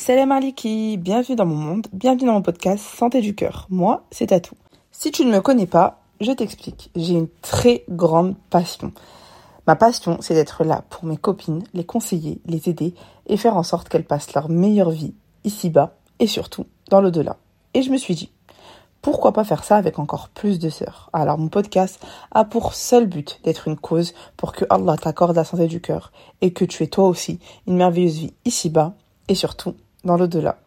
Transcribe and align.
Salam 0.00 0.30
aliki, 0.30 0.96
bienvenue 0.96 1.34
dans 1.34 1.44
mon 1.44 1.56
monde, 1.56 1.88
bienvenue 1.92 2.26
dans 2.26 2.34
mon 2.34 2.40
podcast 2.40 2.84
Santé 2.84 3.20
du 3.20 3.34
cœur. 3.34 3.66
Moi, 3.68 4.04
c'est 4.12 4.28
Tatou. 4.28 4.54
Si 4.92 5.10
tu 5.10 5.24
ne 5.24 5.32
me 5.32 5.40
connais 5.40 5.66
pas, 5.66 6.00
je 6.20 6.30
t'explique. 6.30 6.92
J'ai 6.94 7.14
une 7.14 7.28
très 7.42 7.84
grande 7.90 8.36
passion. 8.48 8.92
Ma 9.66 9.74
passion, 9.74 10.18
c'est 10.20 10.34
d'être 10.34 10.62
là 10.62 10.84
pour 10.88 11.04
mes 11.04 11.16
copines, 11.16 11.64
les 11.74 11.84
conseiller, 11.84 12.40
les 12.46 12.68
aider 12.68 12.94
et 13.26 13.36
faire 13.36 13.56
en 13.56 13.64
sorte 13.64 13.88
qu'elles 13.88 14.04
passent 14.04 14.32
leur 14.34 14.48
meilleure 14.48 14.92
vie 14.92 15.14
ici-bas 15.42 15.96
et 16.20 16.28
surtout 16.28 16.64
dans 16.90 17.00
l'au-delà. 17.00 17.36
Et 17.74 17.82
je 17.82 17.90
me 17.90 17.98
suis 17.98 18.14
dit, 18.14 18.30
pourquoi 19.02 19.32
pas 19.32 19.44
faire 19.44 19.64
ça 19.64 19.76
avec 19.76 19.98
encore 19.98 20.28
plus 20.28 20.60
de 20.60 20.70
sœurs? 20.70 21.10
Alors 21.12 21.38
mon 21.38 21.48
podcast 21.48 22.00
a 22.30 22.44
pour 22.44 22.74
seul 22.74 23.06
but 23.06 23.40
d'être 23.42 23.66
une 23.66 23.76
cause 23.76 24.14
pour 24.36 24.52
que 24.52 24.64
Allah 24.70 24.96
t'accorde 24.96 25.34
la 25.34 25.44
santé 25.44 25.66
du 25.66 25.80
cœur 25.80 26.12
et 26.40 26.52
que 26.52 26.64
tu 26.64 26.84
aies 26.84 26.88
toi 26.88 27.08
aussi 27.08 27.40
une 27.66 27.76
merveilleuse 27.76 28.18
vie 28.18 28.34
ici-bas 28.44 28.94
et 29.26 29.34
surtout 29.34 29.74
dans 30.04 30.16
l'au-delà. 30.16 30.58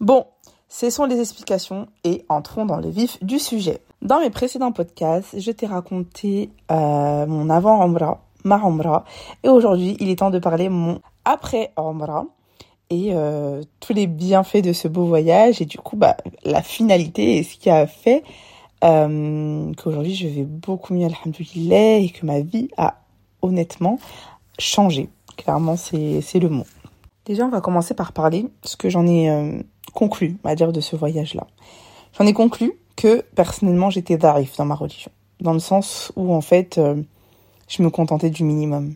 Bon, 0.00 0.26
cessons 0.68 1.04
les 1.06 1.20
explications 1.20 1.88
et 2.04 2.24
entrons 2.28 2.66
dans 2.66 2.76
le 2.76 2.88
vif 2.88 3.22
du 3.22 3.38
sujet. 3.38 3.80
Dans 4.02 4.20
mes 4.20 4.30
précédents 4.30 4.72
podcasts, 4.72 5.40
je 5.40 5.50
t'ai 5.50 5.66
raconté 5.66 6.50
euh, 6.70 7.26
mon 7.26 7.50
avant 7.50 7.82
Omra, 7.82 8.22
ma 8.44 8.62
Omra, 8.62 9.04
et 9.42 9.48
aujourd'hui, 9.48 9.96
il 10.00 10.10
est 10.10 10.16
temps 10.16 10.30
de 10.30 10.38
parler 10.38 10.68
mon 10.68 11.00
après 11.24 11.72
Omra 11.76 12.26
et 12.90 13.10
euh, 13.12 13.62
tous 13.80 13.92
les 13.92 14.06
bienfaits 14.06 14.62
de 14.62 14.72
ce 14.72 14.86
beau 14.86 15.06
voyage 15.06 15.60
et 15.60 15.64
du 15.64 15.78
coup, 15.78 15.96
bah, 15.96 16.16
la 16.44 16.62
finalité 16.62 17.38
et 17.38 17.42
ce 17.42 17.56
qui 17.56 17.70
a 17.70 17.86
fait 17.86 18.22
euh, 18.84 19.72
qu'aujourd'hui, 19.74 20.14
je 20.14 20.28
vais 20.28 20.44
beaucoup 20.44 20.94
mieux, 20.94 21.06
alhamdoulilah, 21.06 21.98
et 21.98 22.10
que 22.10 22.26
ma 22.26 22.40
vie 22.40 22.68
a 22.76 23.00
honnêtement 23.42 23.98
changé. 24.58 25.08
Clairement, 25.36 25.76
c'est 25.76 26.22
le 26.38 26.48
mot. 26.48 26.64
Déjà, 27.26 27.44
on 27.44 27.48
va 27.48 27.60
commencer 27.60 27.92
par 27.92 28.12
parler 28.12 28.46
ce 28.62 28.76
que 28.76 28.88
j'en 28.88 29.04
ai 29.04 29.28
euh, 29.28 29.60
conclu, 29.92 30.36
on 30.44 30.48
va 30.48 30.54
dire, 30.54 30.72
de 30.72 30.80
ce 30.80 30.94
voyage-là. 30.94 31.46
J'en 32.16 32.24
ai 32.24 32.32
conclu 32.32 32.72
que 32.94 33.24
personnellement, 33.34 33.90
j'étais 33.90 34.16
d'arif 34.16 34.56
dans 34.56 34.64
ma 34.64 34.76
religion, 34.76 35.10
dans 35.40 35.52
le 35.52 35.58
sens 35.58 36.12
où 36.14 36.32
en 36.32 36.40
fait, 36.40 36.78
euh, 36.78 37.02
je 37.68 37.82
me 37.82 37.90
contentais 37.90 38.30
du 38.30 38.44
minimum. 38.44 38.94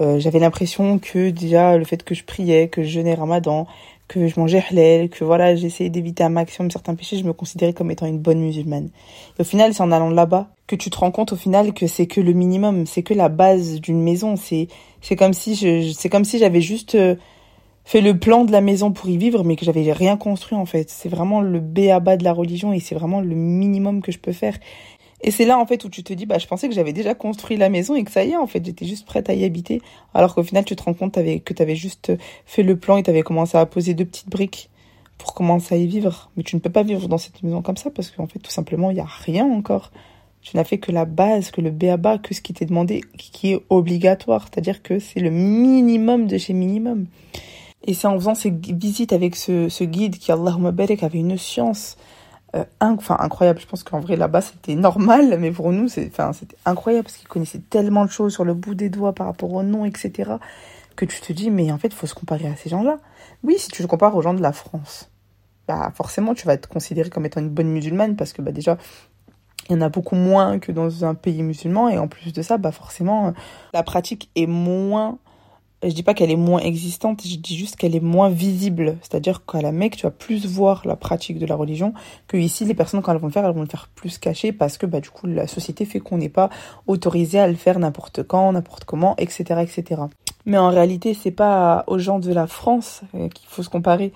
Euh, 0.00 0.20
j'avais 0.20 0.38
l'impression 0.38 1.00
que 1.00 1.30
déjà 1.30 1.76
le 1.76 1.84
fait 1.84 2.04
que 2.04 2.14
je 2.14 2.22
priais, 2.22 2.68
que 2.68 2.84
je 2.84 2.88
jeûnais 2.88 3.14
Ramadan, 3.14 3.66
que 4.06 4.28
je 4.28 4.38
mangeais 4.38 4.62
halal, 4.70 5.08
que 5.08 5.24
voilà, 5.24 5.56
j'essayais 5.56 5.90
d'éviter 5.90 6.22
un 6.22 6.28
maximum 6.28 6.70
certains 6.70 6.94
péchés, 6.94 7.18
je 7.18 7.24
me 7.24 7.32
considérais 7.32 7.72
comme 7.72 7.90
étant 7.90 8.06
une 8.06 8.20
bonne 8.20 8.38
musulmane. 8.38 8.90
Et 9.38 9.40
au 9.40 9.44
final, 9.44 9.74
c'est 9.74 9.82
en 9.82 9.90
allant 9.90 10.10
là-bas 10.10 10.48
que 10.68 10.76
tu 10.76 10.90
te 10.90 10.98
rends 10.98 11.10
compte 11.10 11.32
au 11.32 11.36
final 11.36 11.74
que 11.74 11.88
c'est 11.88 12.06
que 12.06 12.20
le 12.20 12.32
minimum, 12.32 12.86
c'est 12.86 13.02
que 13.02 13.14
la 13.14 13.28
base 13.28 13.80
d'une 13.80 14.02
maison. 14.02 14.36
C'est 14.36 14.68
c'est 15.00 15.16
comme 15.16 15.32
si 15.32 15.56
je, 15.56 15.92
c'est 15.92 16.08
comme 16.08 16.24
si 16.24 16.38
j'avais 16.38 16.60
juste 16.60 16.96
fait 17.86 18.00
le 18.00 18.18
plan 18.18 18.44
de 18.44 18.50
la 18.50 18.60
maison 18.60 18.90
pour 18.90 19.08
y 19.08 19.16
vivre, 19.16 19.44
mais 19.44 19.54
que 19.54 19.64
j'avais 19.64 19.90
rien 19.92 20.16
construit 20.16 20.58
en 20.58 20.66
fait. 20.66 20.90
C'est 20.90 21.08
vraiment 21.08 21.40
le 21.40 21.60
B 21.60 21.88
à 21.88 22.00
bas 22.00 22.16
de 22.16 22.24
la 22.24 22.32
religion 22.32 22.72
et 22.72 22.80
c'est 22.80 22.96
vraiment 22.96 23.20
le 23.20 23.34
minimum 23.36 24.02
que 24.02 24.10
je 24.10 24.18
peux 24.18 24.32
faire. 24.32 24.58
Et 25.22 25.30
c'est 25.30 25.44
là 25.44 25.56
en 25.56 25.66
fait 25.66 25.84
où 25.84 25.88
tu 25.88 26.02
te 26.02 26.12
dis, 26.12 26.26
bah 26.26 26.38
je 26.38 26.48
pensais 26.48 26.68
que 26.68 26.74
j'avais 26.74 26.92
déjà 26.92 27.14
construit 27.14 27.56
la 27.56 27.68
maison 27.68 27.94
et 27.94 28.02
que 28.02 28.10
ça 28.10 28.24
y 28.24 28.32
est 28.32 28.36
en 28.36 28.48
fait, 28.48 28.62
j'étais 28.66 28.86
juste 28.86 29.06
prête 29.06 29.30
à 29.30 29.34
y 29.34 29.44
habiter. 29.44 29.80
Alors 30.14 30.34
qu'au 30.34 30.42
final 30.42 30.64
tu 30.64 30.74
te 30.74 30.82
rends 30.82 30.94
compte 30.94 31.14
que 31.14 31.54
tu 31.54 31.62
avais 31.62 31.76
juste 31.76 32.12
fait 32.44 32.64
le 32.64 32.76
plan 32.76 32.96
et 32.96 33.04
tu 33.04 33.10
avais 33.10 33.22
commencé 33.22 33.56
à 33.56 33.64
poser 33.66 33.94
deux 33.94 34.04
petites 34.04 34.28
briques 34.28 34.68
pour 35.16 35.32
commencer 35.32 35.76
à 35.76 35.78
y 35.78 35.86
vivre. 35.86 36.30
Mais 36.36 36.42
tu 36.42 36.56
ne 36.56 36.60
peux 36.60 36.70
pas 36.70 36.82
vivre 36.82 37.06
dans 37.06 37.18
cette 37.18 37.40
maison 37.44 37.62
comme 37.62 37.76
ça 37.76 37.90
parce 37.90 38.10
qu'en 38.10 38.26
fait 38.26 38.40
tout 38.40 38.50
simplement 38.50 38.90
il 38.90 38.94
n'y 38.94 39.00
a 39.00 39.06
rien 39.06 39.46
encore. 39.46 39.92
Tu 40.42 40.56
n'as 40.56 40.64
fait 40.64 40.78
que 40.78 40.90
la 40.90 41.04
base, 41.04 41.52
que 41.52 41.60
le 41.60 41.70
B 41.70 41.84
à 41.84 41.96
bas, 41.96 42.18
que 42.18 42.34
ce 42.34 42.40
qui 42.40 42.52
t'est 42.52 42.66
demandé, 42.66 43.02
qui 43.16 43.52
est 43.52 43.60
obligatoire. 43.68 44.48
C'est-à-dire 44.50 44.82
que 44.82 44.98
c'est 44.98 45.20
le 45.20 45.30
minimum 45.30 46.26
de 46.26 46.36
chez 46.36 46.52
minimum. 46.52 47.06
Et 47.84 47.94
c'est 47.94 48.06
en 48.06 48.14
faisant 48.14 48.34
ces 48.34 48.50
visites 48.50 49.12
avec 49.12 49.36
ce, 49.36 49.68
ce 49.68 49.84
guide 49.84 50.18
qui, 50.18 50.32
Allahumma 50.32 50.72
barik, 50.72 51.02
avait 51.02 51.18
une 51.18 51.38
science 51.38 51.96
euh, 52.54 52.64
incroyable. 52.80 53.60
Je 53.60 53.66
pense 53.66 53.82
qu'en 53.82 54.00
vrai, 54.00 54.16
là-bas, 54.16 54.40
c'était 54.40 54.74
normal, 54.74 55.36
mais 55.38 55.50
pour 55.50 55.72
nous, 55.72 55.88
c'était 55.88 56.22
incroyable 56.64 57.04
parce 57.04 57.16
qu'il 57.16 57.28
connaissait 57.28 57.60
tellement 57.70 58.04
de 58.04 58.10
choses 58.10 58.32
sur 58.32 58.44
le 58.44 58.54
bout 58.54 58.74
des 58.74 58.88
doigts 58.88 59.14
par 59.14 59.26
rapport 59.26 59.52
au 59.52 59.62
nom, 59.62 59.84
etc., 59.84 60.32
que 60.94 61.04
tu 61.04 61.20
te 61.20 61.32
dis, 61.32 61.50
mais 61.50 61.70
en 61.70 61.76
fait, 61.76 61.88
il 61.88 61.94
faut 61.94 62.06
se 62.06 62.14
comparer 62.14 62.46
à 62.46 62.56
ces 62.56 62.70
gens-là. 62.70 62.98
Oui, 63.42 63.56
si 63.58 63.68
tu 63.68 63.82
te 63.82 63.86
compares 63.86 64.16
aux 64.16 64.22
gens 64.22 64.32
de 64.32 64.40
la 64.40 64.52
France, 64.52 65.10
bah, 65.68 65.92
forcément, 65.94 66.32
tu 66.32 66.46
vas 66.46 66.54
être 66.54 66.68
considéré 66.68 67.10
comme 67.10 67.26
étant 67.26 67.40
une 67.40 67.50
bonne 67.50 67.68
musulmane 67.68 68.16
parce 68.16 68.32
que, 68.32 68.40
bah, 68.40 68.52
déjà, 68.52 68.78
il 69.68 69.72
y 69.72 69.76
en 69.76 69.82
a 69.82 69.90
beaucoup 69.90 70.14
moins 70.14 70.58
que 70.58 70.72
dans 70.72 71.04
un 71.04 71.14
pays 71.14 71.42
musulman 71.42 71.90
et 71.90 71.98
en 71.98 72.08
plus 72.08 72.32
de 72.32 72.40
ça, 72.40 72.56
bah, 72.56 72.72
forcément, 72.72 73.34
la 73.74 73.82
pratique 73.82 74.30
est 74.36 74.46
moins 74.46 75.18
je 75.82 75.90
dis 75.90 76.02
pas 76.02 76.14
qu'elle 76.14 76.30
est 76.30 76.36
moins 76.36 76.60
existante, 76.60 77.22
je 77.26 77.36
dis 77.36 77.56
juste 77.56 77.76
qu'elle 77.76 77.94
est 77.94 78.00
moins 78.00 78.30
visible. 78.30 78.96
C'est-à-dire 79.02 79.44
qu'à 79.44 79.60
la 79.60 79.72
Mecque, 79.72 79.96
tu 79.96 80.02
vas 80.04 80.10
plus 80.10 80.46
voir 80.46 80.82
la 80.86 80.96
pratique 80.96 81.38
de 81.38 81.46
la 81.46 81.54
religion 81.54 81.92
que 82.28 82.36
ici, 82.36 82.64
les 82.64 82.74
personnes, 82.74 83.02
quand 83.02 83.12
elles 83.12 83.18
vont 83.18 83.26
le 83.26 83.32
faire, 83.32 83.44
elles 83.44 83.54
vont 83.54 83.60
le 83.60 83.68
faire 83.68 83.88
plus 83.94 84.18
caché 84.18 84.52
parce 84.52 84.78
que, 84.78 84.86
bah, 84.86 85.00
du 85.00 85.10
coup, 85.10 85.26
la 85.26 85.46
société 85.46 85.84
fait 85.84 86.00
qu'on 86.00 86.18
n'est 86.18 86.28
pas 86.28 86.50
autorisé 86.86 87.38
à 87.38 87.46
le 87.46 87.54
faire 87.54 87.78
n'importe 87.78 88.22
quand, 88.22 88.52
n'importe 88.52 88.84
comment, 88.84 89.14
etc., 89.18 89.60
etc. 89.62 90.02
Mais 90.46 90.58
en 90.58 90.70
réalité, 90.70 91.12
c'est 91.12 91.30
pas 91.30 91.84
aux 91.88 91.98
gens 91.98 92.20
de 92.20 92.32
la 92.32 92.46
France 92.46 93.02
euh, 93.14 93.28
qu'il 93.28 93.48
faut 93.48 93.62
se 93.62 93.68
comparer 93.68 94.12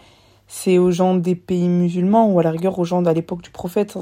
c'est 0.53 0.79
aux 0.79 0.91
gens 0.91 1.15
des 1.15 1.37
pays 1.37 1.69
musulmans 1.69 2.29
ou 2.29 2.41
à 2.41 2.43
la 2.43 2.51
rigueur 2.51 2.77
aux 2.81 2.85
gens 2.85 3.03
de 3.03 3.11
l'époque 3.11 3.41
du 3.41 3.51
prophète 3.51 3.97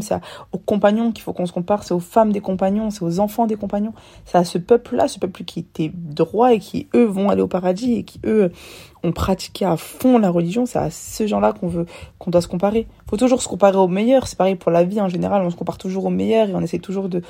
c'est 0.00 0.14
aux 0.52 0.58
compagnons 0.58 1.10
qu'il 1.10 1.24
faut 1.24 1.32
qu'on 1.32 1.46
se 1.46 1.52
compare 1.52 1.82
c'est 1.82 1.92
aux 1.92 1.98
femmes 1.98 2.30
des 2.30 2.40
compagnons 2.40 2.90
c'est 2.90 3.02
aux 3.02 3.18
enfants 3.18 3.46
des 3.46 3.56
compagnons. 3.56 3.92
C'est 4.24 4.38
à 4.38 4.44
ce 4.44 4.58
peuple 4.58 4.94
là 4.94 5.08
ce 5.08 5.18
peuple 5.18 5.42
qui 5.42 5.58
était 5.58 5.90
droit 5.92 6.54
et 6.54 6.60
qui 6.60 6.86
eux 6.94 7.06
vont 7.06 7.28
aller 7.28 7.42
au 7.42 7.48
paradis 7.48 7.94
et 7.94 8.04
qui 8.04 8.20
eux 8.24 8.52
ont 9.02 9.10
pratiqué 9.10 9.64
à 9.64 9.76
fond 9.76 10.18
la 10.18 10.30
religion. 10.30 10.64
C'est 10.64 10.78
à 10.78 10.90
ce 10.90 11.26
gens 11.26 11.40
là 11.40 11.52
qu'on 11.52 11.66
veut 11.66 11.86
qu'on 12.20 12.30
doit 12.30 12.40
se 12.40 12.48
comparer. 12.48 12.86
Faut 13.08 13.16
toujours 13.16 13.42
se 13.42 13.48
comparer 13.48 13.76
aux 13.76 13.88
meilleurs 13.88 14.28
c'est 14.28 14.38
pareil 14.38 14.54
pour 14.54 14.70
la 14.70 14.84
vie 14.84 15.00
en 15.00 15.08
général. 15.08 15.42
On 15.42 15.50
se 15.50 15.56
compare 15.56 15.78
toujours 15.78 16.04
aux 16.04 16.10
meilleurs 16.10 16.48
et 16.48 16.54
on 16.54 16.60
essaie 16.60 16.78
toujours 16.78 17.08
de 17.08 17.20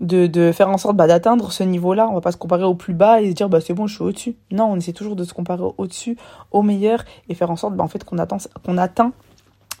de, 0.00 0.26
de 0.26 0.52
faire 0.52 0.68
en 0.68 0.78
sorte 0.78 0.96
bah, 0.96 1.06
d'atteindre 1.06 1.52
ce 1.52 1.62
niveau-là. 1.62 2.08
On 2.08 2.14
va 2.14 2.20
pas 2.20 2.32
se 2.32 2.36
comparer 2.36 2.64
au 2.64 2.74
plus 2.74 2.94
bas 2.94 3.20
et 3.20 3.30
se 3.30 3.34
dire 3.34 3.48
bah 3.48 3.60
c'est 3.60 3.74
bon, 3.74 3.86
je 3.86 3.94
suis 3.94 4.04
au-dessus. 4.04 4.36
Non, 4.50 4.66
on 4.66 4.76
essaie 4.76 4.92
toujours 4.92 5.16
de 5.16 5.24
se 5.24 5.34
comparer 5.34 5.64
au-dessus, 5.78 6.16
au 6.50 6.62
meilleur 6.62 7.04
et 7.28 7.34
faire 7.34 7.50
en 7.50 7.56
sorte 7.56 7.74
bah, 7.74 7.84
en 7.84 7.88
fait 7.88 8.04
qu'on 8.04 8.18
atteint 8.18 8.38
atteint 8.76 9.12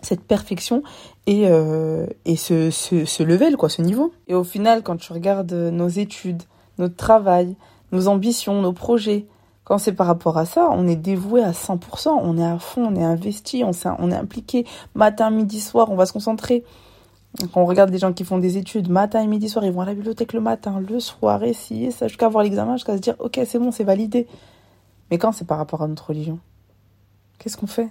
cette 0.02 0.22
perfection 0.22 0.82
et 1.26 1.44
euh, 1.48 2.06
et 2.24 2.36
ce 2.36 3.22
level 3.22 3.56
quoi, 3.56 3.68
ce 3.68 3.82
niveau. 3.82 4.12
Et 4.28 4.34
au 4.34 4.44
final, 4.44 4.82
quand 4.82 4.96
tu 4.96 5.12
regardes 5.12 5.52
nos 5.52 5.88
études, 5.88 6.42
notre 6.78 6.96
travail, 6.96 7.56
nos 7.92 8.08
ambitions, 8.08 8.60
nos 8.60 8.72
projets, 8.72 9.26
quand 9.64 9.78
c'est 9.78 9.92
par 9.92 10.06
rapport 10.06 10.36
à 10.36 10.44
ça, 10.44 10.68
on 10.70 10.86
est 10.86 10.96
dévoué 10.96 11.42
à 11.42 11.52
100%, 11.52 12.08
on 12.08 12.36
est 12.36 12.44
à 12.44 12.58
fond, 12.58 12.86
on 12.86 12.96
est 12.96 13.04
investi, 13.04 13.64
on, 13.64 13.70
on 13.98 14.10
est 14.10 14.16
impliqué 14.16 14.66
matin, 14.94 15.30
midi, 15.30 15.60
soir, 15.60 15.90
on 15.90 15.96
va 15.96 16.04
se 16.06 16.12
concentrer. 16.12 16.64
Quand 17.52 17.62
on 17.62 17.66
regarde 17.66 17.90
des 17.90 17.98
gens 17.98 18.12
qui 18.12 18.24
font 18.24 18.38
des 18.38 18.58
études 18.58 18.88
matin 18.88 19.20
et 19.20 19.26
midi 19.26 19.48
soir, 19.48 19.64
ils 19.64 19.72
vont 19.72 19.80
à 19.80 19.86
la 19.86 19.94
bibliothèque 19.94 20.32
le 20.32 20.40
matin, 20.40 20.80
le 20.80 21.00
soir, 21.00 21.42
et 21.42 21.52
ça, 21.90 22.06
jusqu'à 22.06 22.26
avoir 22.26 22.44
l'examen, 22.44 22.76
jusqu'à 22.76 22.96
se 22.96 23.02
dire, 23.02 23.16
ok, 23.18 23.40
c'est 23.44 23.58
bon, 23.58 23.72
c'est 23.72 23.84
validé. 23.84 24.28
Mais 25.10 25.18
quand 25.18 25.32
c'est 25.32 25.46
par 25.46 25.58
rapport 25.58 25.82
à 25.82 25.88
notre 25.88 26.08
religion, 26.08 26.38
qu'est-ce 27.38 27.56
qu'on 27.56 27.66
fait? 27.66 27.90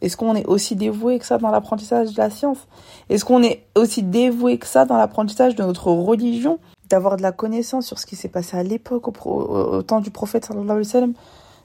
Est-ce 0.00 0.16
qu'on 0.16 0.34
est 0.34 0.46
aussi 0.46 0.76
dévoué 0.76 1.18
que 1.18 1.26
ça 1.26 1.38
dans 1.38 1.50
l'apprentissage 1.50 2.12
de 2.12 2.18
la 2.18 2.30
science? 2.30 2.66
Est-ce 3.08 3.24
qu'on 3.24 3.42
est 3.42 3.64
aussi 3.74 4.02
dévoué 4.02 4.58
que 4.58 4.66
ça 4.66 4.84
dans 4.84 4.96
l'apprentissage 4.96 5.56
de 5.56 5.62
notre 5.62 5.88
religion? 5.90 6.58
D'avoir 6.90 7.16
de 7.16 7.22
la 7.22 7.32
connaissance 7.32 7.86
sur 7.86 7.98
ce 7.98 8.06
qui 8.06 8.14
s'est 8.14 8.28
passé 8.28 8.56
à 8.56 8.62
l'époque, 8.62 9.08
au, 9.26 9.82
temps 9.82 10.00
du 10.00 10.10
prophète, 10.10 10.44
sallallahu 10.44 10.70
alayhi 10.70 10.86
wa 10.86 10.92
sallam. 10.92 11.12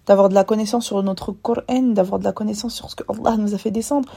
D'avoir 0.05 0.29
de 0.29 0.33
la 0.33 0.43
connaissance 0.43 0.85
sur 0.85 1.03
notre 1.03 1.31
Coran, 1.33 1.81
d'avoir 1.91 2.19
de 2.19 2.23
la 2.23 2.31
connaissance 2.31 2.73
sur 2.73 2.89
ce 2.89 2.95
que 2.95 3.03
Allah 3.09 3.37
nous 3.37 3.53
a 3.53 3.57
fait 3.57 3.71
descendre, 3.71 4.09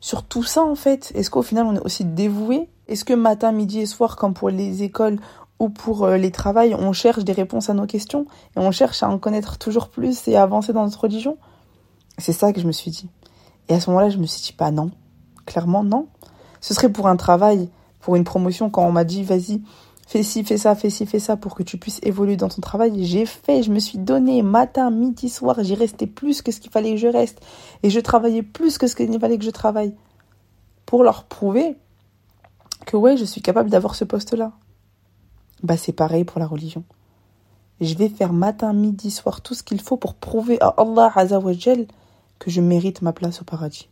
sur 0.00 0.22
tout 0.22 0.42
ça 0.42 0.62
en 0.62 0.74
fait 0.74 1.12
Est-ce 1.14 1.30
qu'au 1.30 1.42
final 1.42 1.66
on 1.66 1.74
est 1.74 1.84
aussi 1.84 2.04
dévoué? 2.04 2.68
Est-ce 2.86 3.04
que 3.04 3.14
matin, 3.14 3.52
midi 3.52 3.80
et 3.80 3.86
soir, 3.86 4.16
comme 4.16 4.34
pour 4.34 4.48
les 4.48 4.82
écoles 4.82 5.18
ou 5.58 5.68
pour 5.68 6.04
euh, 6.04 6.16
les 6.16 6.30
travails, 6.30 6.74
on 6.74 6.92
cherche 6.92 7.24
des 7.24 7.32
réponses 7.32 7.68
à 7.68 7.74
nos 7.74 7.86
questions 7.86 8.26
et 8.56 8.60
on 8.60 8.70
cherche 8.70 9.02
à 9.02 9.08
en 9.08 9.18
connaître 9.18 9.58
toujours 9.58 9.88
plus 9.88 10.26
et 10.28 10.36
à 10.36 10.42
avancer 10.42 10.72
dans 10.72 10.84
notre 10.84 11.00
religion? 11.00 11.36
C'est 12.16 12.32
ça 12.32 12.52
que 12.52 12.60
je 12.60 12.66
me 12.66 12.72
suis 12.72 12.90
dit. 12.90 13.10
Et 13.68 13.74
à 13.74 13.80
ce 13.80 13.90
moment-là, 13.90 14.08
je 14.08 14.18
me 14.18 14.26
suis 14.26 14.42
dit 14.42 14.52
pas 14.52 14.70
non. 14.70 14.90
Clairement 15.46 15.84
non. 15.84 16.08
Ce 16.60 16.74
serait 16.74 16.90
pour 16.90 17.08
un 17.08 17.16
travail, 17.16 17.68
pour 18.00 18.16
une 18.16 18.24
promotion 18.24 18.70
quand 18.70 18.84
on 18.84 18.92
m'a 18.92 19.04
dit 19.04 19.22
vas-y, 19.22 19.62
fais 20.08 20.22
ci, 20.22 20.42
fais 20.42 20.56
ça, 20.56 20.74
fais 20.74 20.88
ci, 20.88 21.04
fais 21.04 21.18
ça 21.18 21.36
pour 21.36 21.54
que 21.54 21.62
tu 21.62 21.76
puisses 21.76 22.00
évoluer 22.02 22.38
dans 22.38 22.48
ton 22.48 22.62
travail. 22.62 23.04
J'ai 23.04 23.26
fait, 23.26 23.62
je 23.62 23.70
me 23.70 23.78
suis 23.78 23.98
donné 23.98 24.40
matin, 24.40 24.90
midi, 24.90 25.28
soir, 25.28 25.62
j'y 25.62 25.74
restais 25.74 26.06
plus 26.06 26.40
que 26.40 26.50
ce 26.50 26.60
qu'il 26.60 26.70
fallait 26.70 26.92
que 26.92 26.96
je 26.96 27.08
reste. 27.08 27.40
Et 27.82 27.90
je 27.90 28.00
travaillais 28.00 28.42
plus 28.42 28.78
que 28.78 28.86
ce 28.86 28.96
qu'il 28.96 29.20
fallait 29.20 29.36
que 29.36 29.44
je 29.44 29.50
travaille. 29.50 29.94
Pour 30.86 31.04
leur 31.04 31.24
prouver 31.24 31.76
que 32.86 32.96
ouais, 32.96 33.18
je 33.18 33.26
suis 33.26 33.42
capable 33.42 33.68
d'avoir 33.68 33.94
ce 33.94 34.04
poste-là. 34.04 34.52
Bah 35.62 35.76
c'est 35.76 35.92
pareil 35.92 36.24
pour 36.24 36.40
la 36.40 36.46
religion. 36.46 36.84
Je 37.82 37.94
vais 37.94 38.08
faire 38.08 38.32
matin, 38.32 38.72
midi, 38.72 39.10
soir 39.10 39.42
tout 39.42 39.52
ce 39.52 39.62
qu'il 39.62 39.82
faut 39.82 39.98
pour 39.98 40.14
prouver 40.14 40.56
à 40.62 40.68
Allah 40.78 41.12
Azzawajal 41.14 41.86
que 42.38 42.50
je 42.50 42.62
mérite 42.62 43.02
ma 43.02 43.12
place 43.12 43.42
au 43.42 43.44
paradis. 43.44 43.90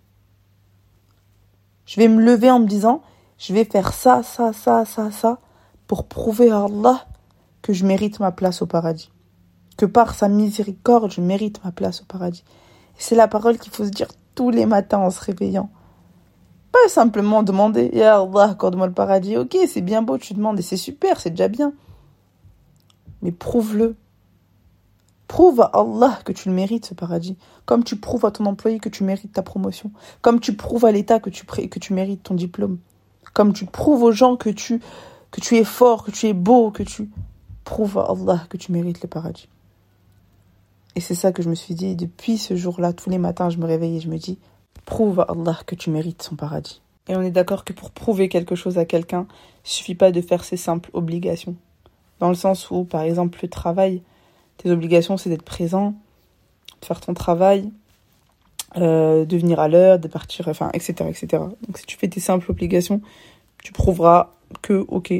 Je 1.84 2.00
vais 2.00 2.08
me 2.08 2.22
lever 2.22 2.50
en 2.50 2.60
me 2.60 2.66
disant, 2.66 3.02
je 3.36 3.52
vais 3.52 3.64
faire 3.64 3.92
ça, 3.92 4.22
ça, 4.22 4.54
ça, 4.54 4.86
ça, 4.86 5.10
ça, 5.10 5.40
pour 5.86 6.06
prouver 6.06 6.50
à 6.50 6.64
Allah 6.64 7.06
que 7.62 7.72
je 7.72 7.84
mérite 7.84 8.20
ma 8.20 8.32
place 8.32 8.62
au 8.62 8.66
paradis. 8.66 9.10
Que 9.76 9.86
par 9.86 10.14
sa 10.14 10.28
miséricorde, 10.28 11.10
je 11.10 11.20
mérite 11.20 11.62
ma 11.64 11.72
place 11.72 12.02
au 12.02 12.04
paradis. 12.04 12.44
C'est 12.96 13.14
la 13.14 13.28
parole 13.28 13.58
qu'il 13.58 13.72
faut 13.72 13.84
se 13.84 13.90
dire 13.90 14.08
tous 14.34 14.50
les 14.50 14.66
matins 14.66 14.98
en 14.98 15.10
se 15.10 15.20
réveillant. 15.20 15.70
Pas 16.72 16.88
simplement 16.88 17.42
demander, 17.42 17.90
Allah, 18.02 18.50
accorde-moi 18.50 18.86
le 18.86 18.92
paradis. 18.92 19.36
Ok, 19.36 19.56
c'est 19.68 19.80
bien 19.80 20.02
beau, 20.02 20.18
tu 20.18 20.34
demandes 20.34 20.58
et 20.58 20.62
c'est 20.62 20.76
super, 20.76 21.20
c'est 21.20 21.30
déjà 21.30 21.48
bien. 21.48 21.72
Mais 23.22 23.32
prouve-le. 23.32 23.96
Prouve 25.26 25.60
à 25.60 25.70
Allah 25.74 26.18
que 26.24 26.32
tu 26.32 26.48
le 26.48 26.54
mérites, 26.54 26.86
ce 26.86 26.94
paradis. 26.94 27.36
Comme 27.64 27.82
tu 27.82 27.96
prouves 27.96 28.24
à 28.24 28.30
ton 28.30 28.46
employé 28.46 28.78
que 28.78 28.88
tu 28.88 29.02
mérites 29.02 29.32
ta 29.32 29.42
promotion. 29.42 29.90
Comme 30.22 30.38
tu 30.38 30.54
prouves 30.54 30.84
à 30.84 30.92
l'État 30.92 31.18
que 31.18 31.30
tu, 31.30 31.44
que 31.44 31.78
tu 31.78 31.94
mérites 31.94 32.22
ton 32.22 32.34
diplôme. 32.34 32.78
Comme 33.34 33.52
tu 33.52 33.66
prouves 33.66 34.04
aux 34.04 34.12
gens 34.12 34.36
que 34.36 34.50
tu, 34.50 34.80
que 35.30 35.40
tu 35.40 35.56
es 35.56 35.64
fort, 35.64 36.04
que 36.04 36.10
tu 36.10 36.26
es 36.26 36.32
beau, 36.32 36.70
que 36.70 36.82
tu 36.82 37.10
prouves 37.64 37.98
à 37.98 38.06
Allah 38.10 38.46
que 38.48 38.56
tu 38.56 38.72
mérites 38.72 39.02
le 39.02 39.08
paradis. 39.08 39.48
Et 40.94 41.00
c'est 41.00 41.14
ça 41.14 41.32
que 41.32 41.42
je 41.42 41.50
me 41.50 41.54
suis 41.54 41.74
dit 41.74 41.94
depuis 41.94 42.38
ce 42.38 42.56
jour-là, 42.56 42.94
tous 42.94 43.10
les 43.10 43.18
matins, 43.18 43.50
je 43.50 43.58
me 43.58 43.66
réveille 43.66 43.98
et 43.98 44.00
je 44.00 44.08
me 44.08 44.16
dis, 44.16 44.38
prouve 44.86 45.20
à 45.20 45.24
Allah 45.24 45.58
que 45.66 45.74
tu 45.74 45.90
mérites 45.90 46.22
son 46.22 46.36
paradis. 46.36 46.80
Et 47.08 47.16
on 47.16 47.22
est 47.22 47.30
d'accord 47.30 47.64
que 47.64 47.72
pour 47.72 47.90
prouver 47.90 48.28
quelque 48.28 48.54
chose 48.54 48.78
à 48.78 48.84
quelqu'un, 48.84 49.26
il 49.64 49.70
suffit 49.70 49.94
pas 49.94 50.10
de 50.10 50.20
faire 50.20 50.42
ses 50.42 50.56
simples 50.56 50.90
obligations. 50.94 51.56
Dans 52.18 52.28
le 52.28 52.34
sens 52.34 52.70
où, 52.70 52.84
par 52.84 53.02
exemple, 53.02 53.38
le 53.42 53.48
travail, 53.48 54.02
tes 54.56 54.70
obligations, 54.70 55.16
c'est 55.16 55.28
d'être 55.28 55.42
présent, 55.42 55.94
de 56.80 56.86
faire 56.86 57.00
ton 57.00 57.14
travail, 57.14 57.70
euh, 58.76 59.24
de 59.24 59.36
venir 59.36 59.60
à 59.60 59.68
l'heure, 59.68 59.98
de 59.98 60.08
partir, 60.08 60.48
enfin, 60.48 60.70
etc., 60.72 60.94
etc. 61.08 61.42
Donc, 61.66 61.78
si 61.78 61.86
tu 61.86 61.96
fais 61.96 62.08
tes 62.08 62.20
simples 62.20 62.50
obligations, 62.50 63.02
tu 63.66 63.72
prouveras 63.72 64.30
que, 64.62 64.84
ok, 64.86 65.12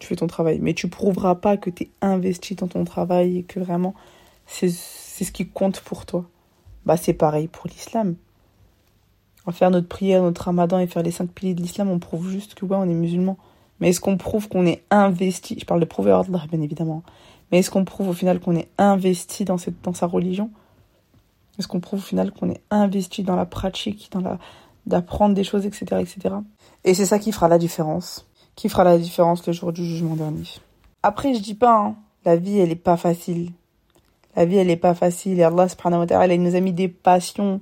tu 0.00 0.08
fais 0.08 0.16
ton 0.16 0.26
travail. 0.26 0.58
Mais 0.60 0.74
tu 0.74 0.88
prouveras 0.88 1.36
pas 1.36 1.56
que 1.56 1.70
tu 1.70 1.84
es 1.84 1.90
investi 2.00 2.56
dans 2.56 2.66
ton 2.66 2.82
travail 2.82 3.38
et 3.38 3.42
que 3.44 3.60
vraiment, 3.60 3.94
c'est 4.46 4.68
ce 4.68 5.30
qui 5.30 5.46
compte 5.46 5.80
pour 5.82 6.04
toi. 6.04 6.24
Bah, 6.86 6.96
c'est 6.96 7.12
pareil 7.12 7.46
pour 7.46 7.68
l'islam. 7.68 8.16
En 9.46 9.52
faire 9.52 9.70
notre 9.70 9.86
prière, 9.86 10.22
notre 10.22 10.42
ramadan 10.42 10.80
et 10.80 10.88
faire 10.88 11.04
les 11.04 11.12
cinq 11.12 11.30
piliers 11.30 11.54
de 11.54 11.62
l'islam, 11.62 11.88
on 11.88 12.00
prouve 12.00 12.28
juste 12.28 12.56
que, 12.56 12.64
ouais, 12.64 12.76
on 12.76 12.82
est 12.82 12.94
musulman. 12.94 13.36
Mais 13.78 13.90
est-ce 13.90 14.00
qu'on 14.00 14.16
prouve 14.16 14.48
qu'on 14.48 14.66
est 14.66 14.82
investi? 14.90 15.56
Je 15.60 15.64
parle 15.64 15.78
de 15.78 15.84
prouver 15.84 16.10
Allah, 16.10 16.46
bien 16.50 16.60
évidemment. 16.60 17.04
Mais 17.52 17.60
est-ce 17.60 17.70
qu'on 17.70 17.84
prouve 17.84 18.08
au 18.08 18.12
final 18.12 18.40
qu'on 18.40 18.56
est 18.56 18.70
investi 18.78 19.44
dans, 19.44 19.58
dans 19.84 19.94
sa 19.94 20.06
religion? 20.06 20.50
Est-ce 21.60 21.68
qu'on 21.68 21.78
prouve 21.78 22.00
au 22.00 22.02
final 22.02 22.32
qu'on 22.32 22.50
est 22.50 22.60
investi 22.72 23.22
dans 23.22 23.36
la 23.36 23.46
pratique, 23.46 24.08
dans 24.10 24.20
la 24.20 24.40
d'apprendre 24.88 25.34
des 25.34 25.44
choses, 25.44 25.66
etc., 25.66 25.86
etc. 26.00 26.34
Et 26.84 26.94
c'est 26.94 27.06
ça 27.06 27.18
qui 27.18 27.32
fera 27.32 27.48
la 27.48 27.58
différence. 27.58 28.26
Qui 28.56 28.68
fera 28.68 28.84
la 28.84 28.98
différence 28.98 29.46
le 29.46 29.52
jour 29.52 29.72
du 29.72 29.84
jugement 29.84 30.16
dernier. 30.16 30.44
Après, 31.02 31.34
je 31.34 31.40
dis 31.40 31.54
pas, 31.54 31.78
hein, 31.78 31.96
la 32.24 32.36
vie, 32.36 32.58
elle 32.58 32.72
est 32.72 32.76
pas 32.76 32.96
facile. 32.96 33.52
La 34.34 34.44
vie, 34.44 34.56
elle 34.56 34.70
est 34.70 34.76
pas 34.76 34.94
facile. 34.94 35.38
Et 35.38 35.44
Allah, 35.44 35.68
subhanahu 35.68 36.00
wa 36.00 36.06
ta'ala, 36.06 36.34
il 36.34 36.42
nous 36.42 36.56
a 36.56 36.60
mis 36.60 36.72
des 36.72 36.88
passions. 36.88 37.60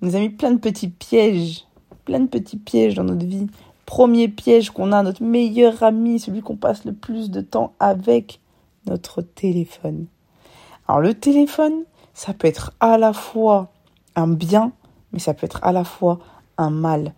Il 0.00 0.08
nous 0.08 0.16
a 0.16 0.20
mis 0.20 0.30
plein 0.30 0.52
de 0.52 0.58
petits 0.58 0.88
pièges. 0.88 1.66
Plein 2.04 2.20
de 2.20 2.26
petits 2.26 2.56
pièges 2.56 2.94
dans 2.94 3.04
notre 3.04 3.26
vie 3.26 3.48
premier 3.88 4.28
piège 4.28 4.68
qu'on 4.68 4.92
a, 4.92 5.02
notre 5.02 5.22
meilleur 5.22 5.82
ami, 5.82 6.20
celui 6.20 6.42
qu'on 6.42 6.56
passe 6.56 6.84
le 6.84 6.92
plus 6.92 7.30
de 7.30 7.40
temps 7.40 7.72
avec, 7.80 8.38
notre 8.84 9.22
téléphone. 9.22 10.08
Alors 10.86 11.00
le 11.00 11.14
téléphone, 11.14 11.84
ça 12.12 12.34
peut 12.34 12.48
être 12.48 12.72
à 12.80 12.98
la 12.98 13.14
fois 13.14 13.72
un 14.14 14.28
bien, 14.28 14.72
mais 15.12 15.18
ça 15.18 15.32
peut 15.32 15.46
être 15.46 15.64
à 15.64 15.72
la 15.72 15.84
fois 15.84 16.18
un 16.58 16.70
mal. 16.70 17.14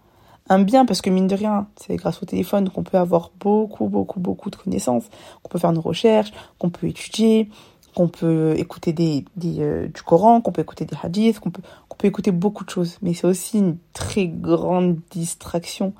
Un 0.48 0.60
bien 0.60 0.84
parce 0.84 1.00
que 1.00 1.10
mine 1.10 1.26
de 1.26 1.34
rien, 1.34 1.66
c'est 1.76 1.96
grâce 1.96 2.22
au 2.22 2.26
téléphone 2.26 2.70
qu'on 2.70 2.82
peut 2.82 2.98
avoir 2.98 3.30
beaucoup, 3.40 3.88
beaucoup, 3.88 4.20
beaucoup 4.20 4.50
de 4.50 4.56
connaissances, 4.56 5.04
qu'on 5.42 5.48
peut 5.48 5.58
faire 5.58 5.72
nos 5.72 5.80
recherches, 5.80 6.32
qu'on 6.58 6.70
peut 6.70 6.86
étudier, 6.86 7.48
qu'on 7.94 8.08
peut 8.08 8.54
écouter 8.56 8.92
des, 8.92 9.24
euh, 9.58 9.88
du 9.88 10.02
Coran, 10.02 10.40
qu'on 10.40 10.52
peut 10.52 10.62
écouter 10.62 10.84
des 10.84 10.96
hadiths, 11.02 11.40
qu'on 11.40 11.50
peut, 11.50 11.62
peut 11.98 12.08
écouter 12.08 12.30
beaucoup 12.30 12.64
de 12.64 12.70
choses. 12.70 12.98
Mais 13.02 13.14
c'est 13.14 13.26
aussi 13.26 13.58
une 13.58 13.76
très 13.92 14.26
grande 14.26 14.98
distraction 15.10 15.92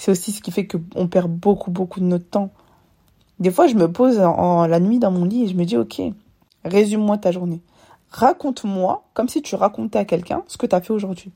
c'est 0.00 0.12
aussi 0.12 0.32
ce 0.32 0.40
qui 0.40 0.50
fait 0.50 0.66
qu'on 0.66 1.08
perd 1.08 1.30
beaucoup, 1.30 1.70
beaucoup 1.70 2.00
de 2.00 2.06
notre 2.06 2.24
temps. 2.24 2.48
Des 3.38 3.50
fois, 3.50 3.66
je 3.66 3.74
me 3.74 3.92
pose 3.92 4.18
en, 4.18 4.66
la 4.66 4.80
nuit 4.80 4.98
dans 4.98 5.10
mon 5.10 5.26
lit 5.26 5.44
et 5.44 5.48
je 5.48 5.54
me 5.54 5.66
dis, 5.66 5.76
ok, 5.76 6.00
résume-moi 6.64 7.18
ta 7.18 7.32
journée. 7.32 7.60
Raconte-moi, 8.08 9.04
comme 9.12 9.28
si 9.28 9.42
tu 9.42 9.56
racontais 9.56 9.98
à 9.98 10.06
quelqu'un, 10.06 10.42
ce 10.46 10.56
que 10.56 10.64
tu 10.64 10.74
as 10.74 10.80
fait 10.80 10.94
aujourd'hui. 10.94 11.32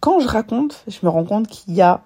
Quand 0.00 0.20
je 0.20 0.28
raconte, 0.28 0.84
je 0.86 0.98
me 1.02 1.08
rends 1.08 1.24
compte 1.24 1.48
qu'il 1.48 1.74
y 1.74 1.82
a, 1.82 2.02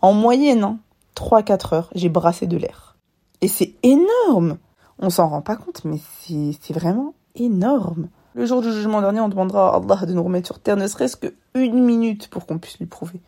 en 0.00 0.12
moyenne, 0.12 0.64
hein, 0.64 0.78
3-4 1.16 1.74
heures, 1.74 1.90
j'ai 1.94 2.08
brassé 2.08 2.46
de 2.46 2.56
l'air. 2.56 2.96
Et 3.40 3.48
c'est 3.48 3.74
énorme 3.82 4.58
On 4.98 5.10
s'en 5.10 5.28
rend 5.28 5.42
pas 5.42 5.56
compte, 5.56 5.84
mais 5.84 5.98
c'est 6.20 6.72
vraiment 6.72 7.14
énorme. 7.34 8.08
Le 8.34 8.46
jour 8.46 8.62
du 8.62 8.72
jugement 8.72 9.00
dernier, 9.00 9.20
on 9.20 9.28
demandera 9.28 9.74
à 9.74 9.76
Allah 9.76 10.06
de 10.06 10.12
nous 10.12 10.22
remettre 10.22 10.46
sur 10.46 10.58
terre, 10.58 10.76
ne 10.76 10.86
serait-ce 10.86 11.16
qu'une 11.16 11.84
minute 11.84 12.28
pour 12.28 12.46
qu'on 12.46 12.58
puisse 12.58 12.78
lui 12.78 12.86
prouver 12.86 13.20